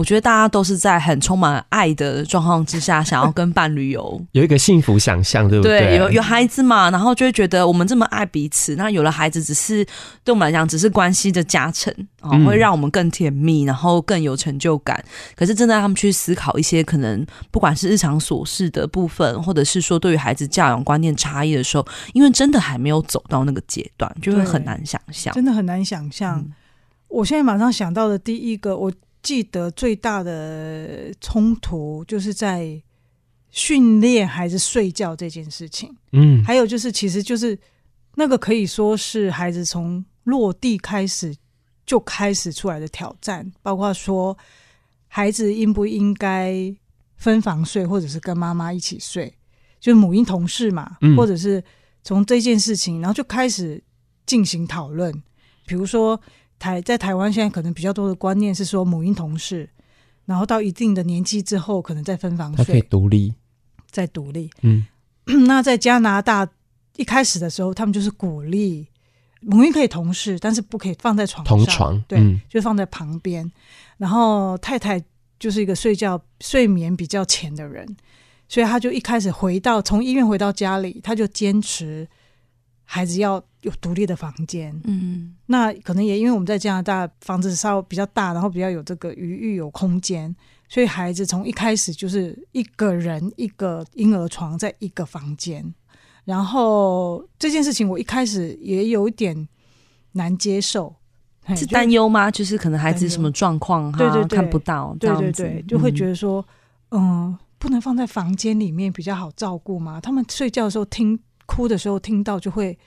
[0.00, 5.80] 我觉得大家都是在很充满爱的状况之下，想要跟伴侣有 有一个幸福想象，对不对？
[5.80, 9.84] 对，有有孩子嘛，然后就会觉得我们这么爱彼此，那有了孩子，只是
[10.24, 15.04] 对我们来讲，只是关系的加成啊，会让我们更甜蜜，然后更有成就感。
[15.36, 26.38] 可是，真的让他们去思考一些可能不管是日常琐事的部分，或者是说对于孩子教养观念差异的时候，因为真的还没有走到那个阶段，就会很难想象，真的很难想象。
[26.38, 26.52] 嗯、
[27.08, 28.90] 我现在马上想到的第一个，我。
[29.22, 32.82] 记得最大的冲突就是在
[33.50, 35.94] 训练孩子睡觉这件事情。
[36.12, 37.58] 嗯，还有就是，其实就是
[38.14, 41.36] 那个可以说是孩子从落地开始
[41.84, 44.36] 就开始出来的挑战，包括说
[45.06, 46.74] 孩子应不应该
[47.16, 49.32] 分房睡，或者是跟妈妈一起睡，
[49.78, 51.62] 就是母婴同事嘛，嗯、或者是
[52.02, 53.82] 从这件事情，然后就开始
[54.24, 55.12] 进行讨论，
[55.66, 56.18] 比如说。
[56.60, 59.68] 台在台湾现在可能比较多的观念是说母婴同室，
[60.26, 63.34] 然后到一定的年纪之后，可能再分房睡，可以独立，
[63.90, 64.50] 再独立。
[64.60, 64.86] 嗯，
[65.46, 66.46] 那在加拿大
[66.96, 68.86] 一开始的时候，他们就是鼓励
[69.40, 73.50] 母婴可以同室，但是不可以放在床上，同床，对，嗯、就放在旁边。
[73.96, 75.02] 然后太太
[75.38, 77.96] 就是一个睡觉睡眠比较浅的人，
[78.48, 82.06] 所以他就一开始回到从医院回到家里，他就坚持
[82.90, 83.42] 孩子要。
[83.62, 90.34] 有独立的房间，嗯，那可能也因为我们在加拿大房子稍微比较大，然后比较有这个余裕有空间，
[90.66, 95.62] 所以孩子从一开始就是一个人一个婴儿床在一个房间，
[96.24, 99.46] 然后这件事情我一开始也有一点
[100.12, 100.96] 难接受，
[101.54, 102.30] 是担忧吗？
[102.30, 106.42] 就是可能孩子什么状况，对对对，看不到，对对对，就会觉得说，
[106.92, 110.00] 嗯，嗯，不能放在房间里面比较好照顾吗？
[110.00, 111.20] 他们睡觉的时候听
[111.50, 112.78] 哭的时候听到就会。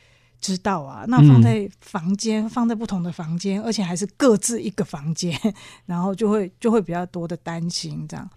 [0.43, 5.34] 知道啊，那放在房间，嗯、放在不同的房间，而且还是各自一个房间，
[5.88, 8.30] 然后就会就会比较多的担心这样。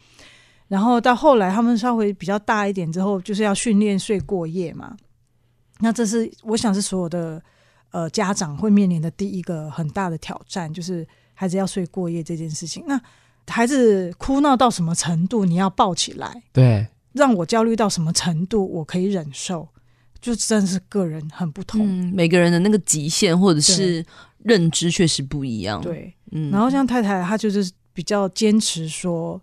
[0.69, 4.97] 然后到后来他们稍微比较大一点之后，就是要训练睡过夜嘛。
[5.81, 7.43] 那这是我想是所有的
[7.91, 11.05] 呃家长会面临的第一个很大的挑战，就是
[11.35, 12.85] 孩子要睡过夜这件事情。
[12.87, 13.01] 那
[13.49, 16.41] 孩子哭闹到什么程度，你要抱起来？
[16.53, 19.69] 对，让我焦虑到什么程度，我可以忍受。
[20.21, 24.05] 就真的是个人很不同，嗯，每个人的那个极限或者是
[24.39, 25.81] 认知确实不一样。
[25.81, 29.41] 对，嗯，然后像太太，她就是比较坚持说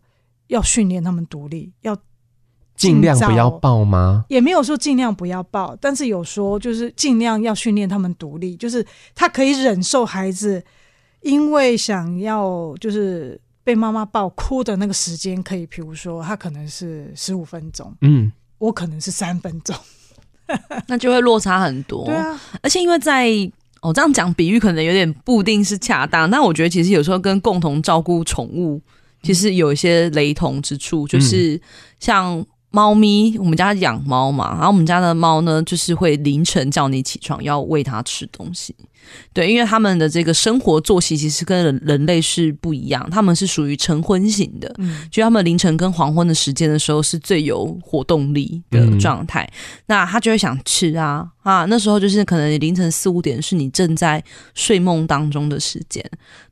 [0.48, 1.98] 要训练他们独立，要
[2.76, 4.26] 尽量不要抱吗？
[4.30, 10.64] 也没有说尽量不要抱，但是有说就是尽量要训练他们独立，就是他可以忍受孩子
[11.22, 19.76] 因为想要就是被妈妈抱哭的那个时间，可以，比如说他可能是十五分钟，嗯，我可能是三分钟。
[20.88, 23.30] 那就会落差很多，对啊，而且因为在
[23.82, 28.82] 我、哦、这样讲比喻可能有点不一定是恰当，但我觉得其实有时候跟共同照顾宠物
[29.22, 31.60] 其实有一些雷同之处，就是
[32.00, 32.46] 像。
[32.76, 38.76] 猫咪，我们家养猫嘛，然后我们家的猫呢，就是会凌晨叫你起床，要喂它吃东西。
[39.34, 54.24] 对，因为他们的这个生活作息其实跟人人类是不一样，他们是属于晨昏型的，嗯，就他们凌晨跟黄昏的时间的时候是最有活动力的状态，嗯、那他就会想吃啊啊，那时候就是可能凌晨四五点是你正在
[54.54, 56.04] 睡梦当中的时间，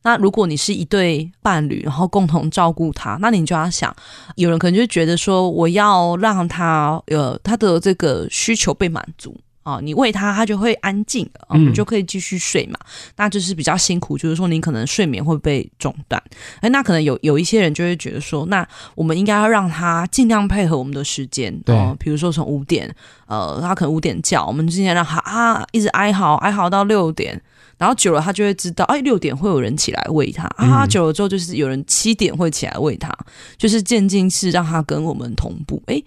[0.03, 3.95] 那如果你是一对伴侣，然后共同照顾他，那你就要想，
[4.35, 9.35] 有人可能就觉得说，我要让他呃他的这个需求被满足。
[9.63, 12.79] 哦，你喂它，它就会安静，我们就可以继续睡嘛。
[12.81, 16.21] 嗯、那就是比较辛苦，就是说你可能睡眠会被中断。
[16.61, 21.55] 哎，那可能有有一些人就会觉得说，那我们应该要让它尽量配合我们的时间。
[21.59, 22.91] 对，比如说从五点，
[23.27, 27.39] 呃，它可能五点叫，我们尽量让它啊一直哀嚎哀嚎到六点，
[27.77, 30.87] 然后久了它就会知道，哎，六点会有人起来喂它啊。
[30.87, 33.15] 久了之后就是有人七点会起来喂它，
[33.57, 35.79] 就是渐进式让它跟我们同步。
[35.85, 36.01] 哎。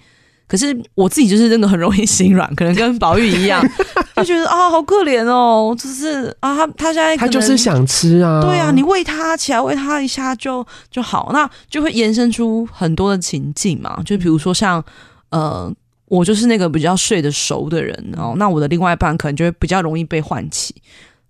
[0.46, 3.62] 可是我自己就是真的很容易心软，可能跟宝玉一样，
[4.16, 14.84] 就觉得啊，好可怜哦，就是啊，他他现在他就是想吃啊，对啊，你喂他起来喂他一下就就好，那就会延伸出很多的情境嘛，就比如说像
[15.30, 15.72] 呃，
[16.06, 20.74] 我就是那个比较睡得熟的人哦，那我的另外一半可能就会比较容易被唤起。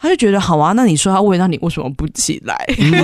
[0.05, 2.55] 他就觉得好啊，那你说他喂，那你为什么不起来？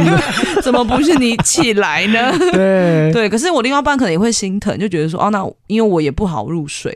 [0.63, 2.31] 怎么不是你起来呢？
[2.53, 6.95] 对对，可是我另外一半可能也会心疼，就觉得说哦，那因为我也不好入睡，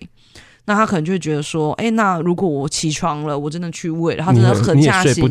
[0.67, 5.25] 那他可能就会觉得说，哎，那如果我起床了，我真的去喂，然后真的很下心。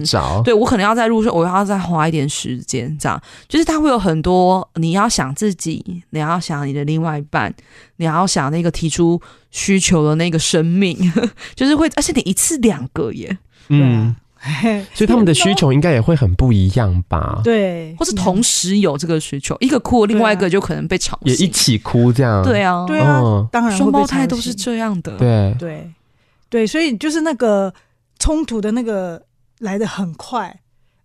[0.43, 7.53] 对，我可能要再入睡，我要再花一点时间，这样就是他会有很多，你要想自己，你要想你的另外一半，
[7.97, 9.21] 你要想那个提出
[9.51, 10.97] 需求的那个生命，
[11.53, 13.37] 就是会，而且你一次两个耶，
[13.69, 14.15] 嗯。
[14.93, 17.41] 所以他们的需求应该也会很不一样吧？
[17.43, 22.43] 对，或是同时有这个需求，一个哭，另外一个就可能被吵醒，也一起哭这样。
[22.43, 25.17] 对啊，对啊，当然双胞胎都是这样的。
[25.17, 25.91] 对对
[26.49, 27.73] 对，所以就是那个
[28.19, 29.21] 冲突的那个
[29.59, 30.59] 来的很快，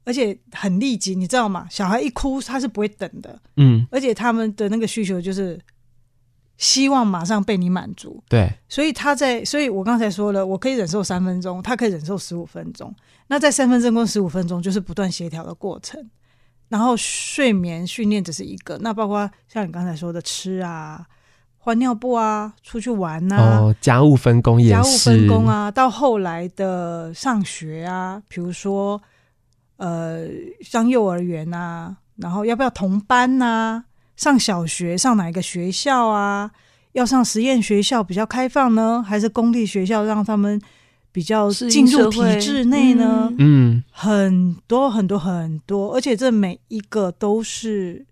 [0.04, 1.66] 而且很立即，你知道吗？
[1.70, 5.58] 小孩一哭他是不会等的，嗯，而且他们的那个需求就是。
[6.58, 12.92] 希望马上被你满足，对，所以他在，所以我刚才说了，我可以忍受三分钟，他可以忍受十五分钟。
[13.28, 16.04] 那在三分钟跟十五分钟，就是不断协调的过程。
[16.68, 21.06] 然后睡眠训练只是一个，那包括像你刚才说的吃啊、
[21.56, 29.00] 换尿布啊、出去玩呐、啊，哦，家务分工也是，家务分工啊，到后来的上学啊，比如说
[29.76, 30.26] 呃，
[30.60, 33.84] 上幼儿园啊，然后要不要同班呐、啊？
[34.18, 36.50] 上小学上哪一个学校啊？
[36.92, 40.60] 要上实验学校比较开放呢，还是公立学校让他们
[41.12, 43.32] 比较进入体制内呢？
[43.38, 48.04] 嗯，很多很多很多，而且这每一个都是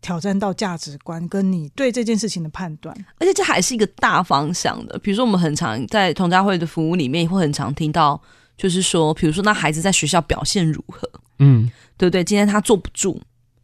[0.00, 4.98] 挑战到价值观跟你对这件事情的判断，而且这还是一个大方向的。
[5.00, 8.18] 比如说，我们很常在同家会的服务里面会很常听到，
[8.56, 11.10] 就是说，比如说那孩子在学校表现如何？
[11.40, 12.24] 嗯，对不对？
[12.24, 13.20] 今天他坐不住。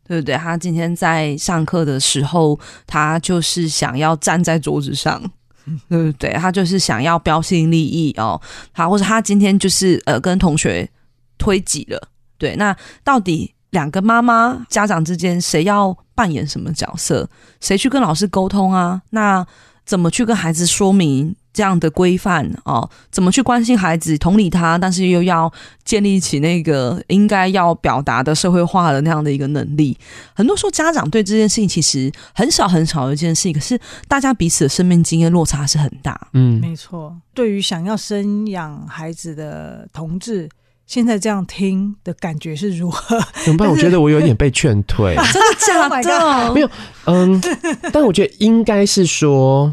[0.07, 0.37] 对不对？
[0.37, 5.21] 他今天在上课的时候，他就是想要站在桌子上，
[5.89, 6.33] 对 不对？
[6.35, 8.41] 他就是想要标新立异哦。
[8.73, 10.89] 好，或者他今天就是呃跟同学
[11.39, 12.55] 推挤了，对。
[12.57, 17.29] 那到底两个妈妈家长之间谁要扮演什么角色？
[17.61, 19.03] 谁去跟老师沟通啊？
[19.11, 19.45] 那
[19.87, 21.35] 怎么去跟孩子说明？
[21.55, 25.51] 这样的规范哦，怎么去关心孩子、同理他，但是又要
[25.85, 29.97] 建立起那个应该要表达的社会化的那样的一个能力。
[30.35, 36.21] 很多时候，家长对这件事情其实很少很少的一件事情，可是大家彼此的生命经验落差是很大。
[36.33, 37.17] 嗯，没错。
[37.33, 40.49] 对于想要生养孩子的同志，
[40.89, 43.17] 现在这样听的感觉是如何？
[43.45, 43.71] 怎么办？
[43.71, 45.15] 我觉得我有点被劝退。
[45.33, 45.41] 真
[45.89, 46.53] 的假的？
[46.53, 46.71] 没有，
[47.05, 47.41] 嗯，
[47.93, 49.73] 但我觉得应该是说。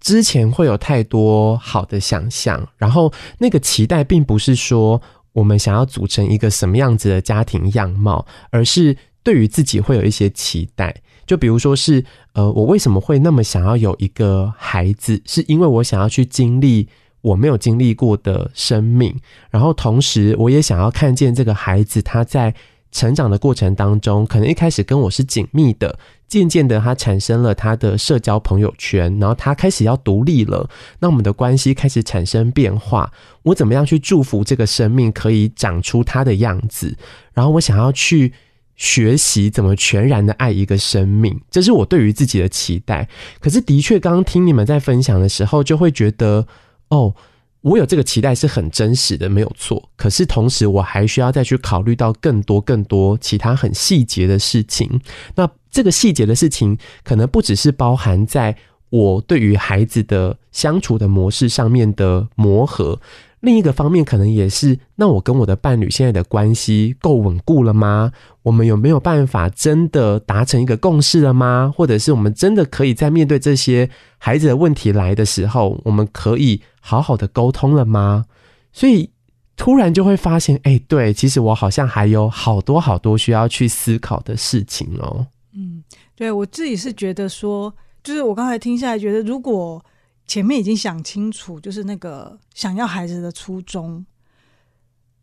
[0.00, 5.00] 之前会有太多好的想象，然后那个期待并不是说
[5.32, 10.94] 我们想要组成一个什么样子的家庭样貌，而是对于自己会有一些期待。
[11.26, 16.88] 就比如说是，呃，我为什么会那么想要有一个孩子，是因为我想要去经历
[17.20, 19.14] 我没有经历过的生命，
[19.50, 22.54] 然后同时我也想要看见这个孩子他在。
[22.92, 30.68] 成长的过程当中，可能一开始跟我是紧密的，渐渐的他产生了他的社交朋友圈，然后他开始要独立了，
[30.98, 33.12] 那我们的关系开始产生变化。
[33.42, 36.96] 我怎么样去祝福这个生命可以长出他的样子？
[37.32, 38.32] 然后我想要去
[38.76, 43.08] 学习怎么全然的爱一个生命，这是我对于自己的期待。
[43.38, 46.46] 可是的确，刚刚听你们在分享的时候，就会觉得，
[46.88, 47.14] 哦，
[47.62, 49.90] 我有这个期待是很真实的，没有错。
[49.96, 55.00] 可是同时，我还需要再去考虑到更多、更多其他很细节的事情。
[55.34, 58.56] 那这个细节的事情，可能不只是包含在
[58.88, 62.98] 我对于孩子的相处的模式上面的磨合。
[63.40, 68.12] 另一个方面，可能也是，那我跟我的伴侣现在的关系够稳固了吗？
[68.42, 71.72] 我们有没有办法真的达成一个共识了吗？
[71.74, 73.88] 或者是我们真的可以在面对这些
[74.18, 78.26] 孩子的问题来的时候，我们可以好好的沟通了吗？
[78.72, 79.08] 所以
[79.56, 85.24] 突然就会发现，哎，对，其实我好像还有好多好多需要去思考的事情哦。
[85.52, 85.84] 嗯，
[86.16, 87.72] 对，我自己是觉得说，
[88.02, 89.80] 就是我刚才听下来觉得，如果。
[90.26, 94.06] 前面已经想清楚，就是那个想要孩子的初衷，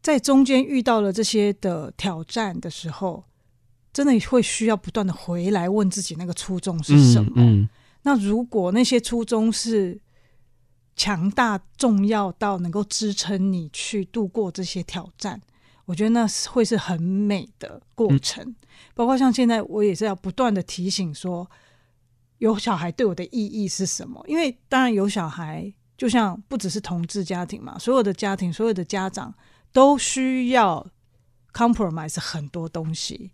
[0.02, 3.24] 在中间遇到了这些的挑战的时候，
[3.94, 7.32] 真的会需要不断的回来问自己那个初衷是什么。
[7.38, 7.70] 嗯嗯、
[8.04, 9.98] 那如果那些初衷是
[10.98, 15.42] 强大、重要到能够支撑你去度过这些挑战，
[15.86, 18.44] 我觉得那会是很美的过程。
[18.44, 18.56] 嗯、
[18.94, 21.50] 包括像现在，我也是要不断的提醒说。
[22.40, 24.24] 有小孩对我的意义是什么？
[24.28, 29.34] 因为当然有小孩，就像不只是同志家庭嘛，所有的家庭、所有的家长
[29.74, 30.86] 都需要
[31.52, 33.32] compromise 很多东西，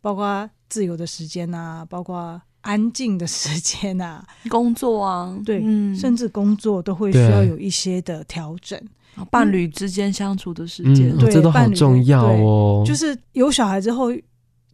[0.00, 8.80] 包括自由的时间啊，包括安静的时间啊， 工作啊，对，嗯、甚至工作都会需要有一些的调整。
[9.30, 12.82] 伴侣之间相处的时间，嗯、对，这都很重要哦。
[12.84, 14.08] 就是有小孩之后，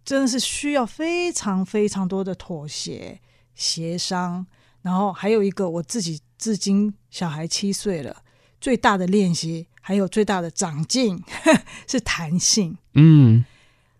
[0.03, 3.20] 真的是需要非常非常多的妥协。
[3.55, 4.47] 协商，
[4.80, 8.16] 然后还有一个我自己至今小孩七岁了，
[8.59, 11.22] 最大的练习还有最大的长进
[11.86, 12.74] 是弹性。
[12.95, 13.45] 嗯，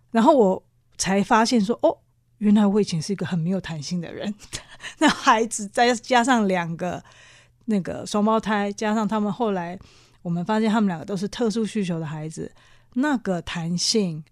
[0.09, 0.63] 然后我
[0.97, 1.95] 才发现说，哦，
[2.41, 4.33] 原来我以前是一个很没有弹性的人。
[4.99, 7.03] 那孩子再加上两个
[7.65, 9.77] 那个双胞胎，加上他们后来，
[10.21, 12.51] 我们发现他们两个都是特殊需求的孩子，
[12.93, 14.23] 那个弹性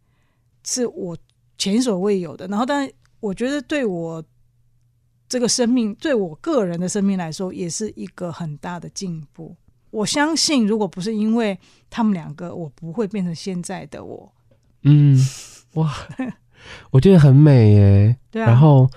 [0.66, 1.18] 是我
[1.58, 2.48] 前所未有的。
[2.48, 2.90] 然后，但
[3.20, 4.24] 我觉得对我。
[5.32, 9.56] 这个生命对我个人的生命来说，也是一个很大的进步。
[9.92, 11.56] 我相信，如果不是因为
[11.88, 14.34] 他们两个，我不会变成现在的我。
[14.82, 15.16] 嗯，
[15.76, 15.94] 哇，
[16.92, 18.16] 我觉得很美耶。
[18.32, 18.48] 对啊。
[18.48, 18.90] 然后，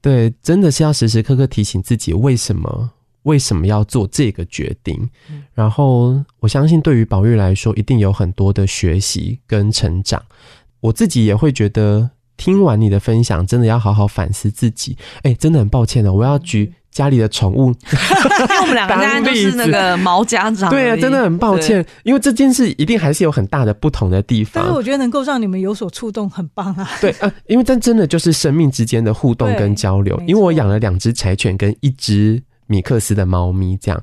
[0.00, 2.90] 对，真的是要时时刻刻提醒自己，为什么
[3.22, 4.96] 为什么要做这个决定。
[5.30, 5.42] 嗯。
[5.54, 10.22] 然后，我相信对于宝玉来说，一定有很多的学习跟成长。
[10.80, 12.10] 我自己也会觉得。
[12.36, 14.96] 听完你的分享，真的要好好反思自己。
[15.16, 20.68] 哎、欸，真的很抱歉的，我要举家里的宠物， 因为我们两个现在就是那个毛家长。
[20.70, 24.62] 对啊，真的很抱歉，因为这件事一定还是有很大的不同的地方。
[24.62, 26.90] 但是我觉得能够让你们有所触动，很棒啊。
[27.00, 30.20] 对啊，因为这真的就是生命之间的互动跟交流。
[30.26, 34.02] 因为我养了两只柴犬跟一只米克斯的猫咪，这样。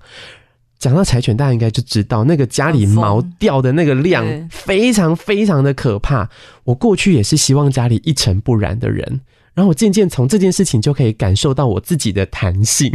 [0.79, 6.29] 讲到柴犬，大家应该就知道那个家里毛掉的那个量非常非常的可怕。
[6.65, 9.19] 我过去也是希望家里一尘不染的人，
[9.57, 12.91] 然后我渐渐从这件事情就可以感受到我自己的弹性、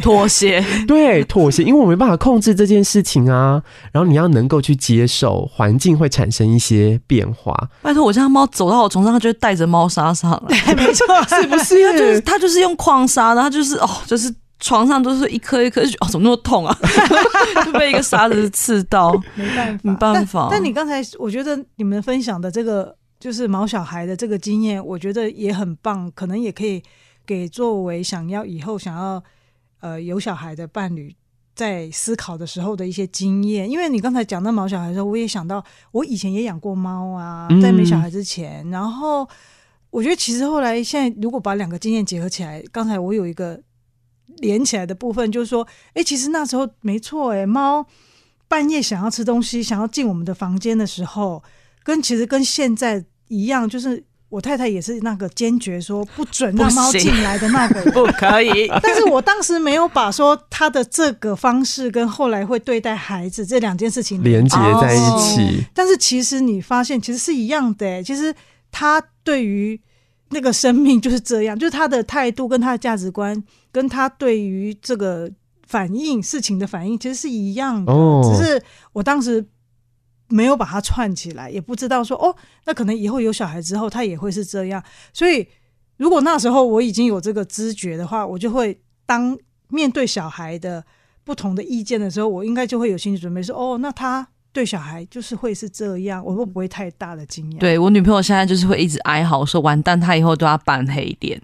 [0.00, 0.64] 妥协。
[0.86, 3.60] 对，妥协，因为我没办法控制这件事情啊。
[3.90, 7.52] 然后你要能够去接受环境会产生一些变化。
[7.82, 10.56] 拜托，我家猫走到我床上，它就会带着猫砂上来。
[10.74, 11.82] 没错， 是不是？
[11.84, 14.32] 它就是它就是用矿砂，然后就是哦，就是。
[14.62, 16.78] 床上都是一颗一颗，哦，怎么那么痛啊？
[17.64, 20.48] 就被一个沙子刺到，没办法，没办法。
[20.50, 26.82] 但，但你刚才，我觉得你们分享的这个，就是毛小孩的这个经验，我觉得也很棒，可能也可以
[27.24, 29.22] 给作为想要以后想要
[29.78, 31.14] 呃有小孩的伴侣
[31.54, 33.70] 在思考的时候的一些经验。
[33.70, 39.28] 因为你刚才讲到毛小孩的时候，我也想到我以前也养过猫啊，在没小孩之前，嗯、然后
[39.90, 43.60] 我觉得其实后来现在如果把两个经验结合起来，刚才我有一个。
[44.36, 47.84] 连起来的部分就是说，哎、欸，其实那时候没错，哎，猫
[48.48, 51.42] 半夜想要吃东西，想要进我们的房间的时候，
[51.82, 58.68] 跟其实跟现在一样，就是我太太也是那个坚决说不准让猫进来的那个，不， 不可以。
[58.82, 65.64] 但是我当时没有把说他的这个方式跟后来会对待孩子这两件事情连接在一起。
[65.74, 68.34] 但是其实你发现其实是一样的，哎，其实
[68.70, 69.80] 他对于。
[70.32, 75.28] 那个生命就是这样， 就是他的态度跟他的价值观，跟他对于这个
[75.66, 77.92] 反应事情的反应，其实是一样的。
[77.92, 78.62] 哦，只是
[78.92, 79.44] 我当时
[80.30, 84.82] 没有把它串起来，也不知道说哦，那可能以后有小孩之后，他也会是这样。
[85.12, 85.46] 所以，
[85.98, 89.36] 如果那时候我已经有这个知觉的话，我就会当
[89.68, 90.84] 面对小孩的
[91.24, 97.58] 不同的意见的时候，我应该就会有心理准备说，哦，那他对小孩就是会是这样，我会不会太大的惊讶？
[97.58, 101.40] 对我女朋友现在就是会一直哀嚎说，完蛋，她以后都要扮黑脸。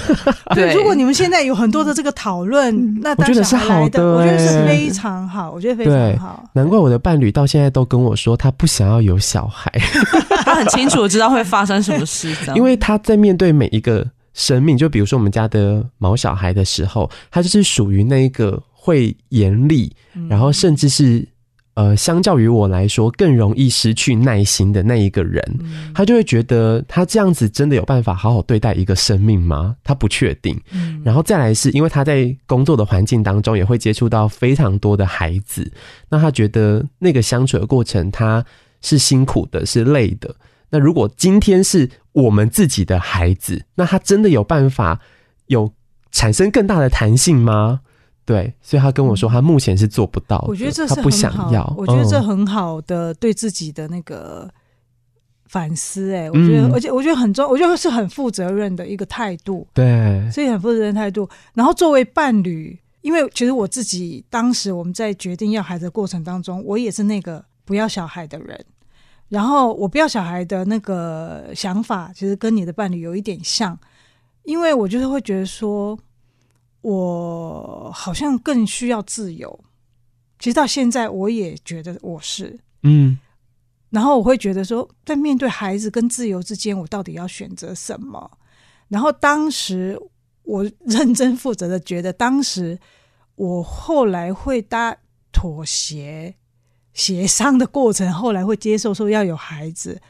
[0.54, 6.44] 对，如果你们现在有很多的这个讨论，嗯、那当我觉得是好的，我觉得是非常好，我觉得非常好。
[6.52, 9.72] 难怪我的伴侣到现在都跟我说，他不想要有小孩，
[10.44, 19.90] 他很清楚知道会发生什么事，因为他在面对每一个生命，就比如说我们家的毛小孩的时候，他就是属于那一个会严厉，
[20.28, 21.26] 然后甚至是。
[21.80, 29.74] 呃，相较于我来说，更容易失去耐心的那一个人，嗯、他就会觉得他这样子真的有办法好好对待一个生命吗？
[29.82, 30.60] 他不确定。
[30.72, 35.72] 嗯、然后再来是因为他在工作的环境当中也会接触到非常多的孩子，
[36.10, 38.44] 那他觉得那个相处的过程他
[38.82, 40.34] 是辛苦的，是累的。
[40.68, 45.00] 那如果今天是我们自己的孩子，那他真的有办法
[45.46, 45.72] 有
[46.12, 47.80] 产生更大的弹性吗？
[48.24, 50.46] 对，所以他跟我说，他目前是做不到的。
[50.46, 51.74] 我觉得这是他不想要。
[51.76, 54.48] 我觉得这很好的对自己的那个
[55.46, 56.12] 反思。
[56.12, 59.66] 哎，我觉得，而且我觉得很重，我觉得是很负责任的一个态度。
[59.74, 61.28] 对，所以很负责任态度。
[61.54, 68.64] 然后作为伴侣，因为其实我自己当时我们在决定要孩子的过程当中，我也是那个不要小孩的人。
[69.28, 73.76] 然后我不要小孩的那个想法，其实跟你的伴侣有一点像，
[74.44, 75.98] 因为我就是会觉得说。
[76.82, 79.64] 我好像更需要自由，
[80.38, 83.18] 其实到现在我也觉得我是，嗯，
[83.90, 88.38] 然后我会觉得说，在面对孩子跟自由之间，我到底要选择什么？
[88.88, 90.00] 然后当时
[90.42, 92.78] 我认真负责的觉得，当时
[93.34, 94.96] 我后来会搭
[95.30, 96.34] 妥协、
[96.94, 100.00] 协商的过程，后来会接受说要有孩子，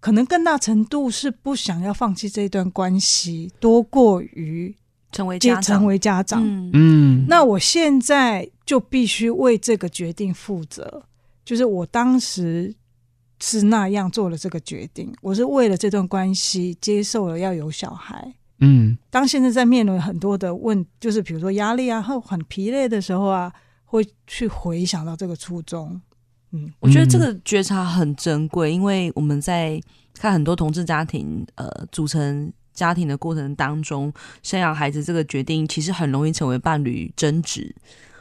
[0.00, 4.76] 可能更大程度是不想要放弃这段关系，多过于。
[5.14, 6.42] 成为家长，成为家长，
[6.72, 11.04] 嗯，那我现在就必须为这个决定负责。
[11.44, 12.74] 就是我当时
[13.38, 18.34] 是那样做了这个决定，我是为了这段关系接受了要有小孩。
[18.58, 23.52] 嗯，当现在在面临很多的问，就是比如说压力啊，或很疲累的时候啊，
[23.84, 26.00] 会去回想到这个初衷。
[26.50, 29.80] 嗯，我觉得这个觉察很珍贵，因为我们在
[30.14, 32.52] 看很多同志家庭，呃，组成。
[32.74, 34.12] 家庭的过程当中，
[34.42, 37.74] 生养孩子这个决定，其实很容易成为伴侣争执，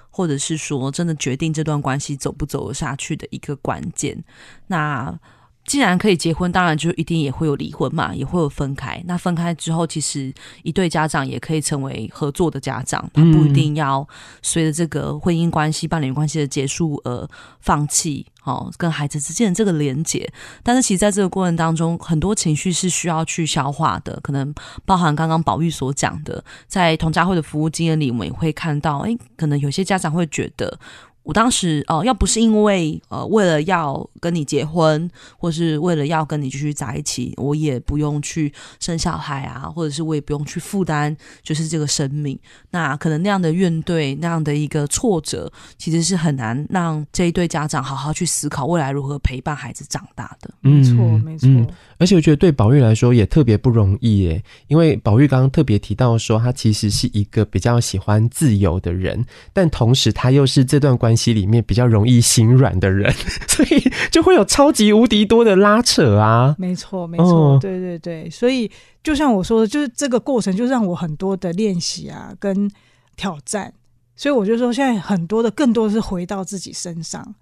[0.09, 4.23] 或者是说真的决定这段关系走不走下去的一个关键。
[4.67, 5.19] 那
[5.65, 9.01] 既然可以结婚，当然就一定也会有离婚嘛，也会有分开。
[9.05, 10.33] 那分开之后，其实
[10.63, 14.07] 一对家长也可以成为合作的家长，他不一定要
[14.41, 17.27] 随着这个婚姻关系、伴侣关系的结束而
[17.59, 18.25] 放弃。
[18.43, 20.29] 哦，跟孩子之间的这个连结，
[20.63, 24.53] 但是其实在这个过程当中，很多情绪是需要去消化的，可能
[24.83, 30.77] 包含刚刚宝玉所讲的，在童家慧的服务经验里，我们也会看到，诶，可能有些家长会觉得。
[31.23, 42.37] 我当时哦、呃，要不是因为呃，为了要跟你结婚，或是为了要跟你继续在一起，我也不用去生小孩啊，或者是我也不用去负担，就是这个生命。
[42.71, 50.49] 那可能那样的怨怼，那样的一个挫折，其实是很难让这一对家长好好去思考未来如何陪伴孩子长大的。
[50.61, 51.47] 没错，没错。
[51.49, 51.67] 嗯
[51.99, 63.13] 而且我觉得对宝玉来说也特别不容易耶，因为宝玉刚刚特别提到说，他其实是一个比较喜欢自由的人，但同时他又是这段关系里面比较容易心软的人，
[63.47, 66.55] 所以就会有超级无敌多的拉扯啊。
[66.57, 68.29] 没错，没错，对对对。
[68.29, 68.69] 所以
[69.03, 72.69] 就像我说的，就是这个过程就让我很多的练习啊，跟
[73.15, 73.73] 挑战。
[74.15, 77.33] 所以我就说，现在很多的更多的是回到自己身上。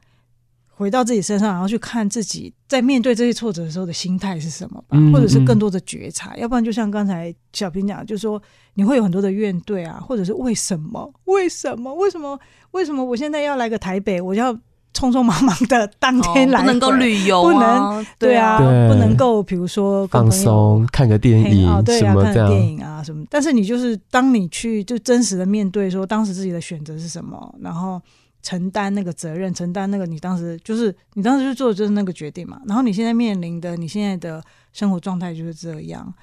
[0.74, 6.36] 回到自己身上，然后去看自己在面对这些挫折的时候的心态是什么吧，或者是更多的觉察。
[6.38, 8.42] 要不然，就像刚才小平讲，就是说
[8.74, 11.14] 你会有很多的怨怼啊，或者是为什么？
[11.26, 11.94] 为什么？
[11.94, 12.40] 为什么？
[12.72, 14.20] 为什么我现在要来个台北？
[14.20, 14.52] 我要
[14.94, 23.24] 匆匆忙忙的当天来，不能够旅游，不能对啊，不能够比如说放松看个电影，对啊，看个电影啊什么。
[23.30, 28.02] 但是你就是当你去就真实的面对说当时自己的选择是什么，然后。
[28.42, 32.60] 承担那个责任，承担那个你当时就是你当时就做的就是那个决定嘛。
[32.66, 36.14] 然后你现在面临的你现在的生活状态就是这样，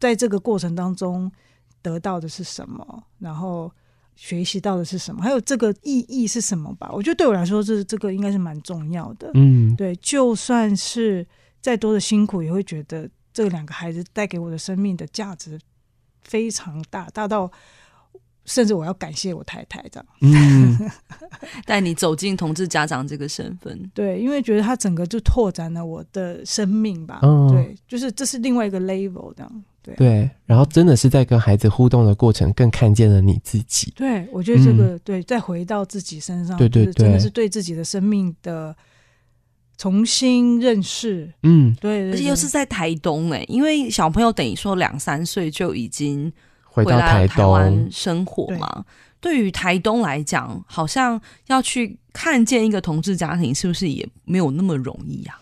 [0.00, 1.30] 在这个过程当中
[1.82, 3.70] 得到的是什么，然后
[4.14, 6.90] 学习到的是什么，还有这个意义是什么吧？
[6.92, 9.30] 我觉得对我来说，这这个应该是蛮重要的。
[9.34, 11.26] 嗯，对，就算是
[11.60, 15.58] 再多的辛苦，也会觉得这两个孩子带给我的生命的价值
[16.22, 17.50] 非常大，大到。
[18.46, 20.90] 甚至我要感谢我太太这样，嗯，
[21.66, 29.94] 带你走进同志家长这个身份，对，因为觉得他整个就拓展了我的生命吧，嗯，对，就是这是另外一个 level 这样，对。
[29.96, 38.74] 对，然后真的是在跟孩子互动的过程，更看见了你自己，对，我觉得这个、嗯、对，再回到自己身上，对对对，真的是对自己的生命的
[39.76, 41.32] 重新认识。
[41.42, 46.32] 嗯，对，对，而且又是在台东哎、欸，因为小朋友等于说两三岁就已经
[46.84, 48.84] 回到台湾生活嘛。
[49.18, 55.40] 对于台东来讲，好像要去看见一个同志家庭，是不是也没有那么容易啊？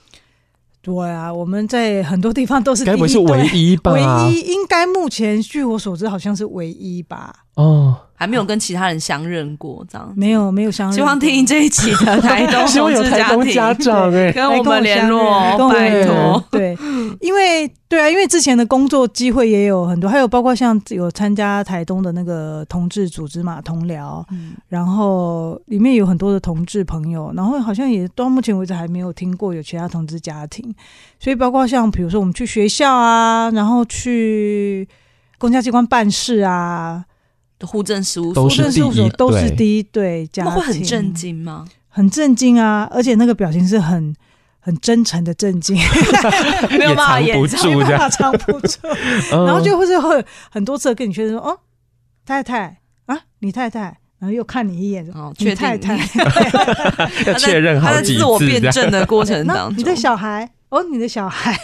[0.80, 3.92] 对啊，我们在很多地方都是第一，该不会是唯一吧？
[3.92, 7.43] 唯一应该目前据我所知，好像是唯一吧。
[7.54, 7.96] 哦。
[8.16, 10.94] 还没有跟其他人相认过，这样没有没有相认。
[10.94, 15.20] 希望听这一集的台东 希望有台东家长哎， 跟我们联络，
[15.68, 16.42] 拜托。
[16.50, 16.78] 对，
[17.20, 30.72] 因为对啊，因为之前的工作机会也有很多，还有包括像有参加台东的那个同志组织嘛，同僚，嗯，然后里面有很多的同志朋友，然后好像也到目前为止还没有听过有其他同志家庭，
[31.18, 34.88] 所以包括像比如说我们去学校啊，然后去
[35.36, 37.04] 公家机关办事啊。
[37.60, 41.64] 户政事务所，户政事务所都是第一对家庭，会很震惊吗？
[41.88, 42.88] 很震惊啊！
[42.90, 44.14] 而且那个表情是很
[44.58, 45.76] 很真诚的震惊，
[46.76, 48.78] 没有办法掩藏，没办法藏不住。
[49.30, 51.56] 然后就会是会很多次跟你确认说：“哦，
[52.26, 55.96] 太太啊，你太太。”然后又看你一眼，哦，你太太，
[57.26, 58.18] 要确认好几次。
[58.20, 60.50] 自我辩证的过程当中，你的小孩。
[60.70, 61.56] 哦，你的小孩，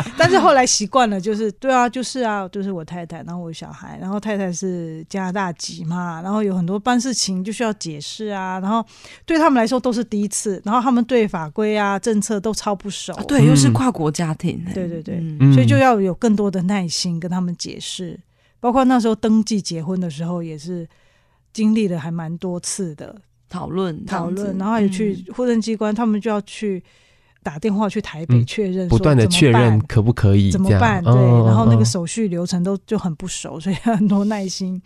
[0.18, 8.84] 但是后来习惯了，就是对啊，就是啊，就是我太太，然后我小孩，然后太太是加拿大籍嘛，然后有很多办事情就需要解释啊，然后
[9.24, 18.18] 对他们来说都是第一次，然后他们对法规啊、政策都超不熟，啊、对，又是跨国家庭、欸，对对对，嗯、所以就要有更多的耐心跟他们解释，
[18.60, 20.86] 包括那时候登记结婚的时候，也是
[21.52, 23.16] 经历了还蛮多次的
[23.48, 26.82] 讨论讨论，然后也去户政机关，他们就要去。
[27.46, 31.00] 打电话去台北确认，不断的确认可不可以，怎么办？
[31.04, 34.82] 对，然后那个手续流程都就很不熟，所以很多耐心。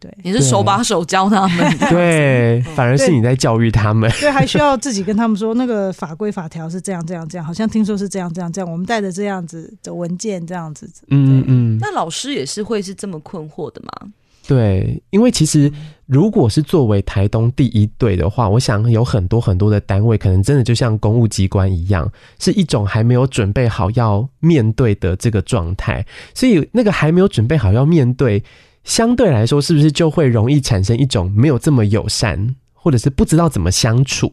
[0.00, 4.10] 对，你是手把手教他们， 对，反而是你在教育他们。
[4.18, 10.88] 对，还需要自己跟他们说，那个法规法条是这样这样这样，好像听说是这样这样这样，我们带着这样子的文件这样子。
[11.08, 11.76] 嗯嗯。
[11.78, 14.08] 那老师也是会是这么困惑的吗？
[14.48, 15.70] 对，因为其实
[16.06, 26.06] 如果是作为台东第一队的话，我想有很多很多的单位，可能真的就像公务机关一样，是一种还没有准备好要面对的这个状态。
[26.32, 28.42] 所以那个还没有准备好要面对，
[28.84, 34.32] 相对来说，是不是就会容易产生一种没有这么友善，或者是不知道怎么相处？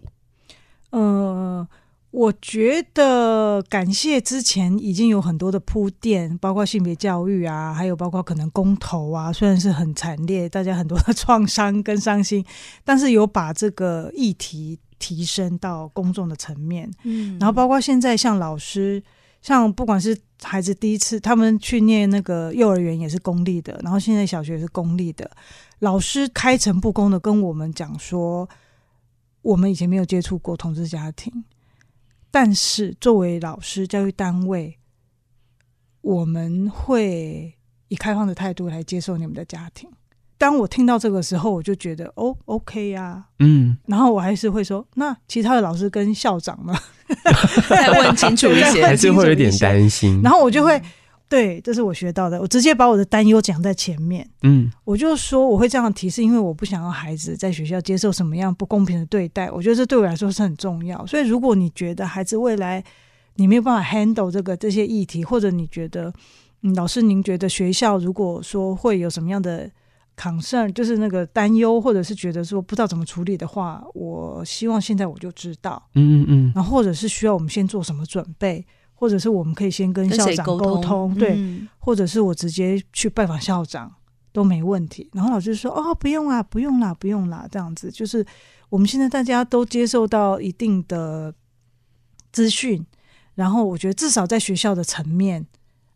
[0.91, 1.67] 呃。
[2.15, 12.45] 我觉得感谢之前已经有很多的铺垫，包括性别教育啊，还有包括可能公投啊，虽然是很惨烈，大家很多的创伤跟伤心，
[12.85, 16.89] 但是有把这个议题提升到公众的层面。
[17.03, 19.03] 嗯，然后包括现在像老师，
[19.41, 25.29] 像不管是孩子第一次他们去念那个幼儿园也是公立的，然后现在小学也是公立的，
[25.79, 28.47] 老师开诚布公的跟我们讲说，
[29.41, 31.43] 我们以前没有接触过同志家庭。
[32.35, 34.77] 但是作为老师、教育单位，
[36.01, 37.53] 我们会
[37.87, 39.89] 以开放的态度来接受你们的家庭。
[40.37, 46.75] 当我听到这个时候，我就觉得哦，OK 呀、啊，嗯，然后我还是会说，那其他的老师跟校长呢？
[47.69, 50.19] 再问清楚一些，还是会有点担心。
[50.21, 50.81] 然后我就会。
[51.27, 52.39] 对，这是我学到的。
[52.39, 54.29] 我直接把我的担忧讲在前面。
[54.43, 59.49] 嗯，我就说我会这样提示，因为我不想要孩子在学校接受什么样不公平的对待。
[59.49, 61.03] 我觉得这对我来说是很重要。
[61.07, 62.83] 所以，如果你觉得孩子未来
[63.35, 66.13] 你没有办法 handle 这个这些议题，或者你觉得，
[66.61, 69.67] 嗯，老师您觉得学校如果说会有什么样的
[70.15, 75.81] concern，就是那个担忧，或者是觉得说不知道怎么处理的话，我希望现在我就知道。
[75.95, 76.51] 嗯嗯嗯。
[76.53, 78.63] 然后，或者是需要我们先做什么准备。
[78.95, 83.93] 或者是我们可以先跟校长沟通，通对，嗯、或者是我直接去拜访校长
[84.31, 85.09] 都没问题。
[85.13, 88.25] 然后老师说：“哦，不用啦，不用啦，不用啦。”这样子就是
[88.69, 91.33] 我们现在大家都接受到一定的
[92.31, 92.85] 资讯，
[93.35, 95.45] 然后我觉得至少在学校的层面，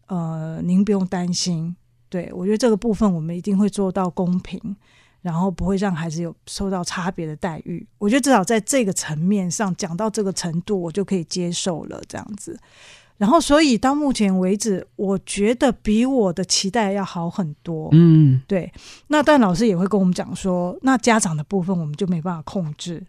[0.08, 1.76] 呃，您不用担心。
[2.10, 4.76] 对，我觉得这个部分我们一定会做到公平。
[5.22, 12.58] 然后不会让孩子有受到差别的待遇，我觉得至少在这个层面上讲到这个程度，我就可以接受了这样子。
[13.18, 17.90] 然后，所以到目前为止，我觉得比我的期待要好很多。
[17.92, 18.72] 嗯，对。
[19.08, 23.06] 那但老师也会跟我们讲说，那家长的部分我们就没办法控制，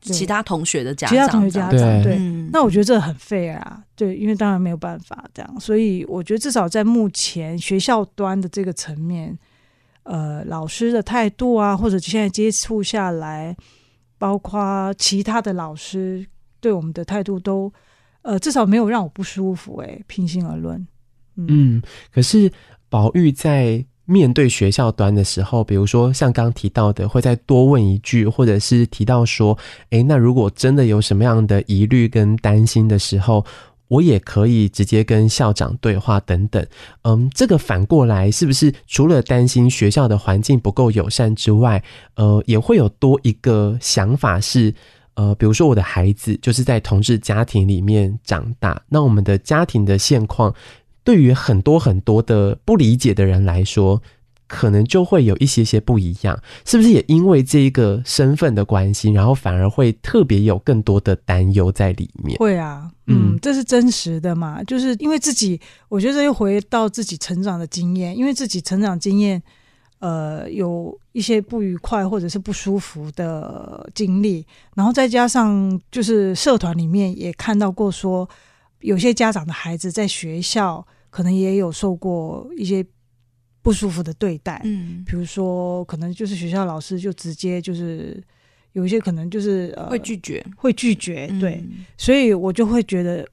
[0.00, 2.18] 其他同学的家长，其他同学家长对。
[2.50, 5.60] 那我觉得这很 fair 啊，对，因为当然没有办法这样。
[5.60, 9.38] 所以我觉得至少在目前学校端的这个层面。
[10.06, 13.56] 呃，老师的态度啊，或者现在接触下来，
[14.18, 16.24] 包括其他的老师
[16.60, 17.72] 对我们的态度都，
[18.22, 19.76] 呃，至少没有让我不舒服。
[19.78, 20.78] 哎，平心而论，
[21.34, 22.50] 嗯，嗯，可是
[22.88, 29.58] 宝玉在面对学校端的时候，比如说像刚提到的，会再多问一句，或者是提到说，
[29.90, 33.44] 诶，那如果真的有什么样的疑虑跟担心的时候，
[33.88, 36.66] 我也可以直接跟校长对话等等。
[37.02, 41.82] 嗯，这个反过来是不是除了担心学校的环境不够友善之外，
[42.14, 44.74] 呃，也会有多一个想法是？
[45.18, 50.54] 呃，比如说我的孩子就是在同志家庭里面长大，那我们的家庭的现况，
[51.02, 54.02] 对于很多很多的不理解的人来说，
[54.46, 56.90] 可能就会有一些些不一样，是不是？
[56.90, 62.36] 也因为这一个身份的关系，然后反而会特别有更多的担忧在里面。
[62.38, 64.62] 会啊，嗯，这是真实的嘛？
[64.64, 69.42] 就是因为自己，我觉得又回到自己成长的经验，因为自己成长经验。
[69.98, 78.28] 呃，有一些不愉快或者是不舒服的经历，然后再加上就是社团里面也看到过说，
[78.80, 82.84] 有些家长的孩子在学校可能也有受过一些
[83.66, 88.22] 不舒服的对待，嗯，比如说可能就是学校老师就直接就是
[88.74, 93.26] 有一些可能就是呃会拒绝，会拒绝，对，嗯，所以我就会觉得。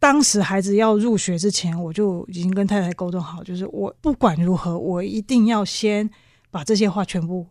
[0.00, 6.08] 当时孩子要入学之前，我就已经跟太太沟通好，就是我不管如何，我一定要先
[6.50, 7.46] 把这些话全部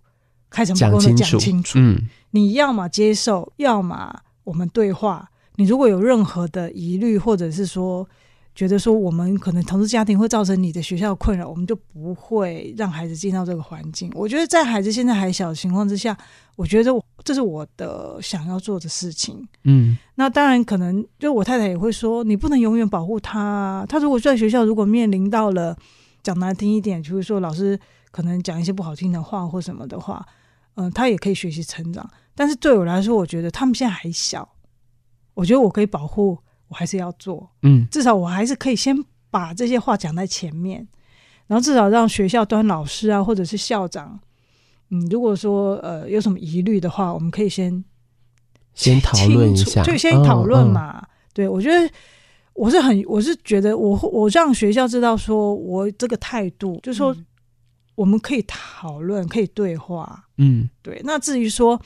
[0.51, 1.79] 开诚布公的讲清楚。
[1.79, 5.31] 嗯，你要么接受，要么我们对话。
[5.55, 8.07] 你如果有任何的疑虑，或者是说
[8.55, 14.11] 觉得说我们可能同志家庭会造成你的学校的困扰，我们就不会让孩子进到这个环境。
[14.13, 16.17] 我觉得在孩子现在还小的情况之下，
[16.55, 17.03] 我觉得我。
[17.25, 23.85] 这是我的想要做的事情，嗯，那当然可能就我太太也会说，你不能永远保护他。
[23.87, 25.73] 他如果在学校，如果面临到了
[26.21, 27.79] 讲难听一点，就是说老师
[28.11, 30.25] 可能讲一些不好听的话或什么的话，
[30.75, 32.05] 嗯，他也可以学习成长。
[32.35, 34.49] 但是对我来说，我觉得他们现在还小，
[35.33, 36.37] 我觉得我可以保护，
[36.67, 38.95] 我还是要做，嗯，至少我还是可以先
[39.29, 40.87] 把这些话讲在前面，
[41.47, 44.19] 然后至少让学校端老师啊，或者是校长。
[44.89, 47.83] 嗯，如果说呃有什么疑虑的话，我们可以先
[48.73, 50.97] 先讨论一下，就先讨论嘛。
[50.97, 51.89] 哦哦、对，我觉得
[52.53, 57.15] 我是很，我是觉得我我让学校知道说我这个态度，就是说
[57.95, 60.25] 我们可以讨论，可以对话。
[60.37, 61.01] 嗯，对。
[61.03, 61.79] 那至于说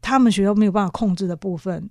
[0.00, 1.88] 他们学校没有办法控制的部分，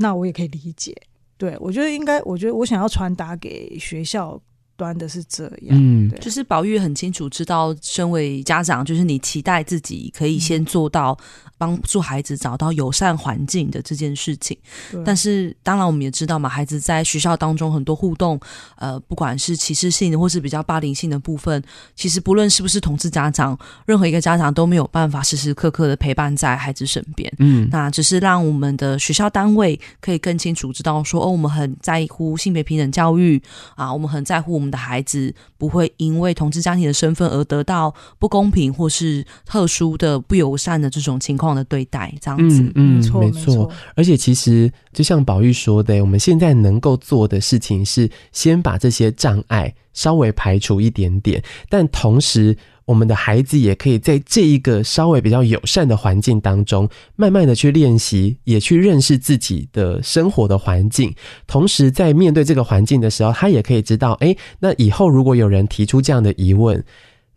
[0.00, 0.92] 那我也可以理解。
[1.38, 4.40] 对，我觉得应该，我觉得我想要传达给学校。
[4.76, 11.14] 端的是这样，嗯，就是宝玉很清楚知道，身为家长，就是你期待自己可以先做到
[11.60, 14.56] 帮助孩子找到友善环境的这件事情。
[15.04, 18.40] 但是，当然我们也知道嘛，孩子在学校当中很多互动，
[18.76, 21.62] 呃，不管是歧视性的或是比较霸凌性的部分，
[21.94, 27.30] 其实不论是不是同志家长，任何一个家长都没有办法时时刻刻的陪伴在孩子身边。
[27.38, 33.42] 嗯，那只是让我们的学校单位可以更清楚知道说，哦，我们很在乎性别平等教育
[33.76, 34.70] 啊，我们很在乎我们。
[34.70, 43.70] 的孩子不会因为同志家庭的身份而得到不公平或是特殊的不友善的这种情况的对待，这样子，嗯，嗯没错。
[43.94, 52.56] 而且其实就像宝玉说的，我们现在能够做的事情是先把这些障碍稍微排除一点点，但同时。
[52.86, 61.14] 我们的孩子也可以在这一个稍微比较友善的环境当中，慢慢的去练习，也去认识自己的生活的环境。
[61.46, 66.82] 同时，在面对这个环境的时候，他也可以知道，哎，那以后如果有人提出这样的疑问，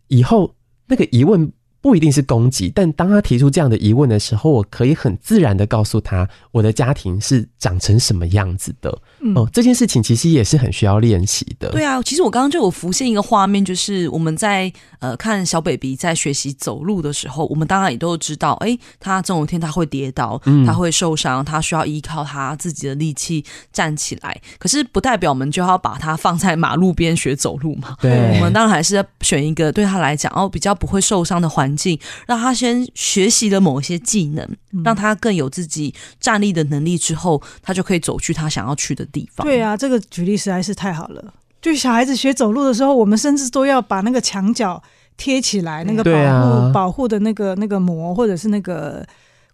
[0.08, 0.52] 以后
[0.88, 1.52] 那个疑问。
[1.84, 8.98] 不一定是攻击，但当他提出这样的疑问的时候，我可以很自然的告诉他，我的家庭是长成什么样子的。
[9.24, 11.70] 嗯、哦，这件事情其实也是很需要练习的。
[11.70, 14.70] 对啊，其实我刚刚就有浮现一个画面，就是我们在
[15.00, 24.38] 呃看小 baby 在学习走路的时候，我们当然也都知道，哎，他总有一天他会跌倒，他会受伤，他需要依靠他自己的力气站起来。
[24.58, 27.96] 可是不代表我们就要把他放在马路边学走路嘛。
[28.02, 31.98] 对，我们当然还是要选一个对他来讲哦比较不会受伤的环境。
[32.26, 34.46] 让他先学习了某一些技能，
[34.82, 39.46] 让他更有自己站立的能力之后，他就可以走去他想要去的地方。
[39.46, 41.34] 对啊，这个举例实在是太好了。
[41.60, 44.82] 就小孩子学走路的时候，我们甚至都要把那个墙角
[45.16, 49.06] 贴起来，那个保护、啊、保护的那个那个膜或者是那个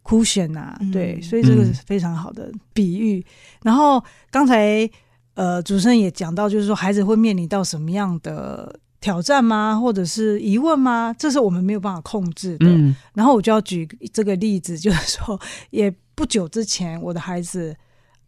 [0.05, 0.79] cushion 啊。
[0.93, 3.25] 对，所以这个是非常好的比喻。
[3.63, 4.89] 然后刚才
[5.35, 8.79] 呃主持人也讲到，就是说孩子会面临到什么样的。
[9.01, 9.79] 挑战吗？
[9.81, 11.15] 或者是疑问吗？
[11.19, 12.67] 这是我们没有办法控制的。
[12.67, 15.41] 嗯，然后我就要举这个例子，就是说，
[15.71, 17.75] 也不久之前，我的孩子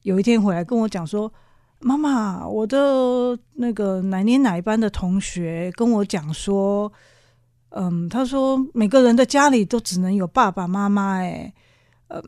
[0.02, 1.30] 有一天回来跟我讲说
[1.78, 6.90] ：“妈妈，我的那个哪年哪一班的同学跟我讲说，
[7.70, 11.52] 嗯，他说每个人的家里都只能有爸爸妈妈，哎，
[12.08, 12.22] 嗯，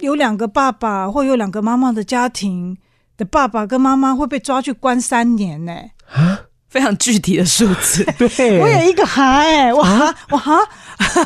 [0.00, 2.76] 有两个爸爸或有两个妈妈的家庭
[3.16, 5.72] 的爸爸跟妈妈会被抓去关三年，呢。”
[6.12, 6.49] 啊？
[6.70, 8.02] 非常具体的数字。
[8.16, 10.58] 对，我有一个哈哎，我哈我哈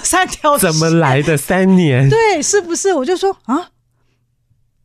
[0.02, 2.08] 三条怎么来的三年？
[2.08, 2.92] 对，是不是？
[2.94, 3.68] 我就说啊，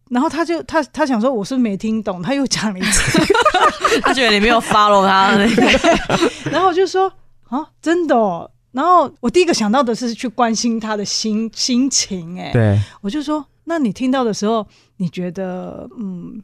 [0.10, 3.20] 然后他就他他想说我是没听懂，他又讲了一次，
[4.04, 7.12] 他觉得你没有 follow 他 那个，然后我就说
[7.48, 8.52] 啊，真的哦。
[8.72, 14.68] 然后我第一个想到的是去关心他的心心情，哎，对，我就说，那你听到的时候，
[14.98, 16.44] 你觉得嗯？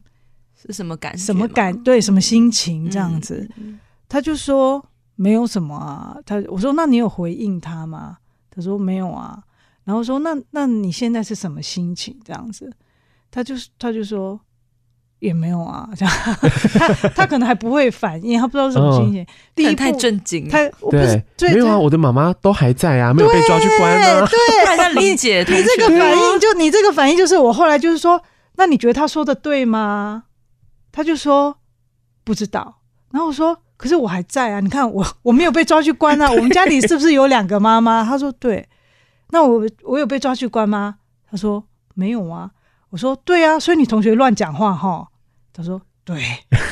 [0.66, 1.16] 是什么感？
[1.16, 1.72] 什么感？
[1.84, 2.90] 对，什么心情？
[2.90, 4.84] 这样子，嗯、他就说
[5.14, 6.16] 没有什么啊。
[6.24, 8.18] 他我说那你有回应他吗？
[8.50, 9.42] 他说没有啊。
[9.84, 12.18] 然后说那那你现在是什么心情？
[12.24, 12.72] 这样子，
[13.30, 14.40] 他就是他就说
[15.20, 15.88] 也没有啊。
[15.96, 16.14] 这样，
[16.74, 19.22] 他他可能还不会反应，他不知道是什么心情。
[19.22, 20.58] 哦、第一太震惊，他
[20.90, 24.26] 对，对没有啊，我的妈妈都还在啊，没有被抓去关啊。
[24.26, 28.20] 对，大家 理解你，你这个反应就你这个反应就是我后来就是说，
[28.56, 30.24] 那你觉得他说的对吗？
[30.90, 31.58] 他就说
[32.24, 32.80] 不知道，
[33.12, 38.02] 然后我说可是我还在啊，你看我我没有被抓去关啊， 我们家里是不是有两个妈妈？
[38.04, 38.66] 他说对，
[39.30, 40.96] 那我我有被抓去关吗？
[41.30, 41.62] 他说
[41.94, 42.50] 没有啊，
[42.90, 45.06] 我说对啊，所以你同学乱讲话哈？
[45.52, 46.22] 他说对，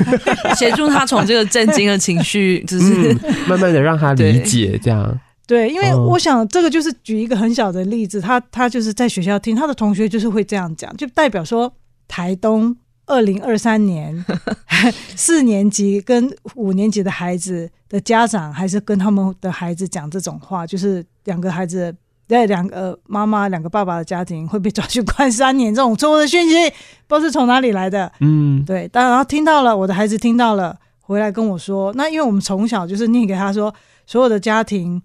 [0.56, 5.20] 协助他从这个震惊的情绪，就是、嗯、慢慢的让他理解这样。
[5.47, 11.70] 对，因为我想这个就是举一个很小的例子，他他就是在学校听他的同学就是会这样讲，就代表说
[12.09, 12.74] 台东。
[13.06, 14.24] 二零二三年，
[15.14, 21.94] 四年级跟五年级的孩子的家长，还是跟他们的孩子讲这种话，就是两个孩子
[22.26, 26.70] 在两个妈妈、两个爸爸的家庭会被抓去关三年，这种错误的讯息，
[27.06, 28.10] 不知道是从哪里来的。
[28.20, 28.89] 嗯，对。
[28.89, 33.74] 当然后听到了，我的孩子听到了，回来跟我说，那因为我们从小就是念给他说，
[34.06, 35.02] 所有的家庭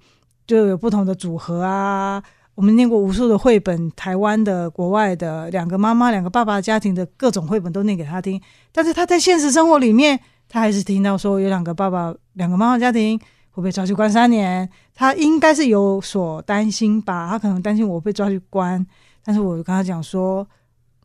[0.48, 2.24] 就有不同的组合啊。
[2.60, 8.42] 我们念过无数的绘本，台湾的、国外的，两个妈妈、两个爸爸家庭的各种绘本都念给他听。
[8.74, 10.20] 但是他在现实生活里面，
[10.50, 13.18] 他还是听到说有两个爸爸、两个妈妈家庭
[13.52, 14.70] 会被抓去关三年。
[14.94, 17.30] 他应该是有所担心吧？
[17.30, 18.86] 他可能担心我被抓去关，
[19.24, 20.46] 但是我跟他讲说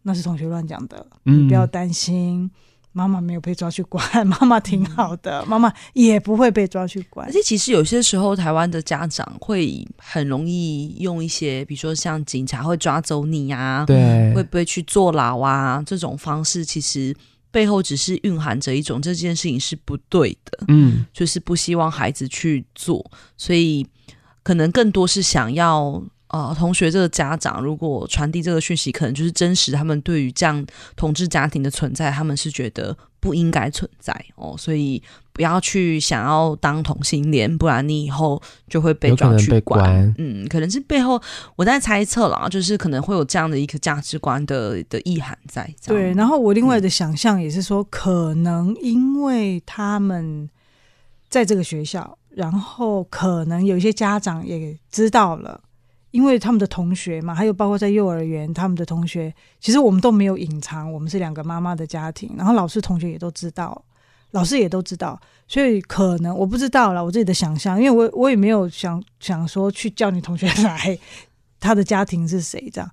[0.03, 2.51] 那是同学乱讲的，你不要担心。
[2.97, 7.27] 妈妈没有被抓去关， 妈妈挺好的，妈妈也不会被抓去关。
[7.27, 17.13] 而且其实有些时候，台湾的家长会很容易用一些，比如说像警察会抓走你啊，对，会不会去坐牢啊这种方式，其实
[17.51, 23.05] 背后只是蕴含着一种这件事情是不对的，嗯，就是不希望孩子去做，
[23.37, 23.85] 所以
[24.45, 26.01] 可能更多是想要。
[26.35, 29.71] 呃，同学，这个家长如果传递这个讯息，可能就是真实。
[29.71, 30.67] 他们对于这样
[30.97, 35.01] 同志家庭的存在，他们是觉得不应该存在哦，所以
[35.33, 40.13] 不要去想要当同性恋，不然你以后就会被抓去关。
[40.19, 41.23] 嗯，可能是背后
[41.55, 45.73] 我在猜测了，就是可能会有这样的一个价值观的的意涵在。
[45.87, 50.51] 对，然后我另外的想象也是说，嗯、可能因为他们
[51.29, 55.61] 在这个学校，然后可能有一些家长也知道了。
[56.15, 62.33] 因为他们的同学嘛，还有包括在幼儿园，他们的同学，其实我们都没有隐藏，我们是两个妈妈的家庭。
[62.37, 63.85] 然后老师、同学也都知道，
[64.31, 70.97] 老师也都知道，所以可能我不知道了，我自己的想象，因为我我也没有想想说去叫你同学来，
[71.59, 72.89] 他的家庭是谁这样。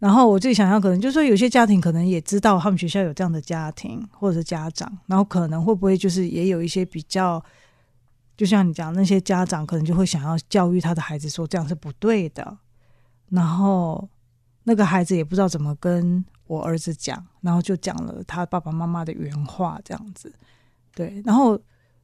[0.00, 7.40] 然后我自己想象，可能就是说有些家庭可能也知道他们学校有这样的家庭或者是家长，然后可能会不会就是也有一些比较。
[8.36, 12.58] 就像你讲，那些家长可能就会想要教育他的孩子说这样是不对的，
[13.30, 14.06] 然后
[14.64, 20.30] 那个孩子也不知道怎么跟我儿子讲，然后就讲了他爸爸妈妈的原话这样子，
[20.94, 21.58] 对，然后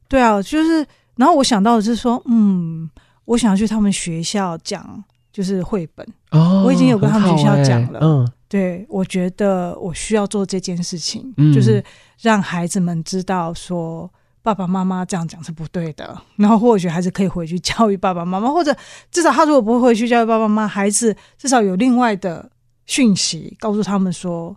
[0.09, 0.87] 对啊，就是
[1.17, 2.89] 然后我想到的是说，嗯，
[3.27, 11.85] 我想要去他们学校讲就是绘本，哦，我已经有跟他们学校讲了，嗯，对，我觉得我需要做这件事情，嗯，就是
[12.23, 14.11] 让孩子们知道说。
[14.43, 18.77] 爸爸妈妈这样讲是不对的，然后或许还是可以回去教育爸爸妈妈，或者
[19.11, 22.51] 至少他如果不会回去教育爸爸妈妈，孩子至少有另外的
[22.87, 24.57] 讯息告诉他们说，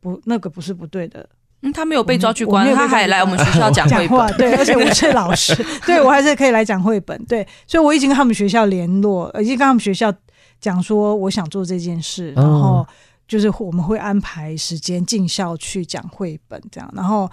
[0.00, 1.28] 不，那个不是不对的。
[1.62, 10.12] 嗯，他没有被抓去关，他还来我们学校讲 绘本，对，而且我是老师， 对我还是可以来讲绘本，对，所以我已经跟他们学校联络，已经跟他们学校
[10.60, 12.86] 讲说我想做这件事，然后
[13.26, 17.28] 就是我们会安排时间进校去讲绘本，这样，然后。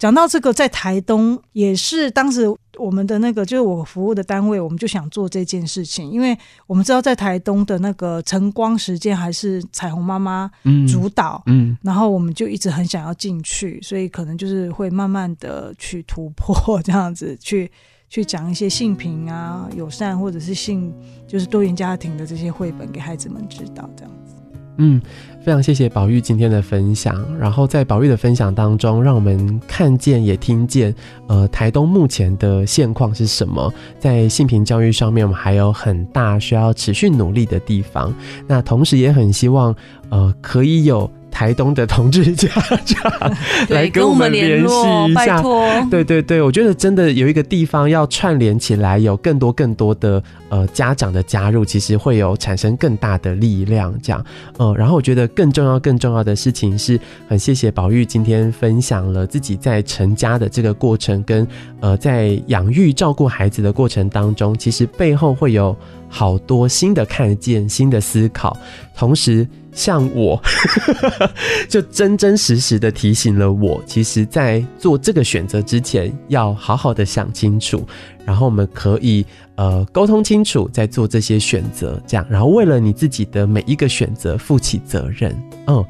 [0.00, 2.46] 讲到这个，在台东也是当时
[2.78, 6.34] 我们的那个，就是我服务的单位，我们就想做这件事情，因为
[6.66, 10.50] 我们知道在台东的那个晨光时间还是彩虹妈妈
[10.88, 17.70] 主导，嗯，嗯，然后我们就一直很想要进去，所以可能就是会慢慢的去突破这样子，去
[18.08, 20.90] 去讲一些性平啊、友善或者是性
[21.28, 24.34] 就是多元家庭的这些绘本给孩子们知道这样子。
[24.78, 24.98] 嗯。
[25.42, 30.94] 非常谢谢宝玉今天的分享，然后在宝玉的分享当中，让我们看见也听见，
[31.28, 33.72] 呃，台东目前的现况是什么？
[33.98, 38.14] 在性平教育上面，我们还有很大需要持续努力的地方。
[38.46, 39.74] 那同时也很希望，
[40.10, 41.10] 呃，可以有。
[41.30, 42.48] 台东的同志家
[42.84, 43.36] 长
[43.68, 44.74] 来跟我们联系
[45.08, 45.42] 一下，
[45.90, 53.94] 对对对，我觉得真的有一个地方要串联起来，有更多更多的呃家长的加入，其实会有产生更大的力量。
[54.02, 54.24] 这样，
[54.58, 61.46] 呃，然后我觉得更重要更重要的事情是，很谢谢宝玉今天分享了自己在成家的这个过程，跟
[61.80, 65.76] 呃在养育照顾孩子的过程当中，其实背后会有
[66.08, 68.56] 好多新的看见、新的思考，
[68.96, 69.46] 同时。
[69.80, 70.38] 像我，
[71.70, 77.88] 就真真实实的提醒了我，其实，在做这个选择之前，要好好的想清楚，
[78.26, 79.24] 然后我们可以
[79.54, 85.34] 呃沟通清楚，再做这些选择，这样，然后为了你自己的每一个选择负起责任，
[85.66, 85.82] 嗯。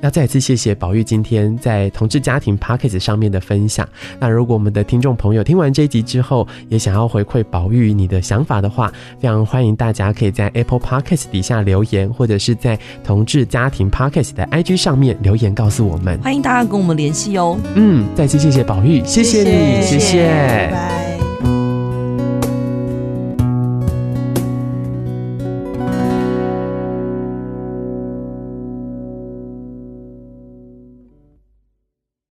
[0.00, 3.88] 要再次谢谢宝玉今天在同志家庭 Podcast 上面的分享。
[4.18, 16.18] 那如果我们的听众朋友听完这一集之后，也想要回馈宝玉你的想法的话，非常欢迎大家可以在 Apple Podcast 底下留言，或者是在同志家庭 Podcast 的 IG 上面留言告诉我们。
[16.22, 17.58] 欢迎大家跟我们联系哦。
[17.74, 19.98] 嗯，再次谢谢宝玉，谢谢你，谢谢。
[19.98, 20.26] 谢谢。
[20.26, 21.07] 拜拜。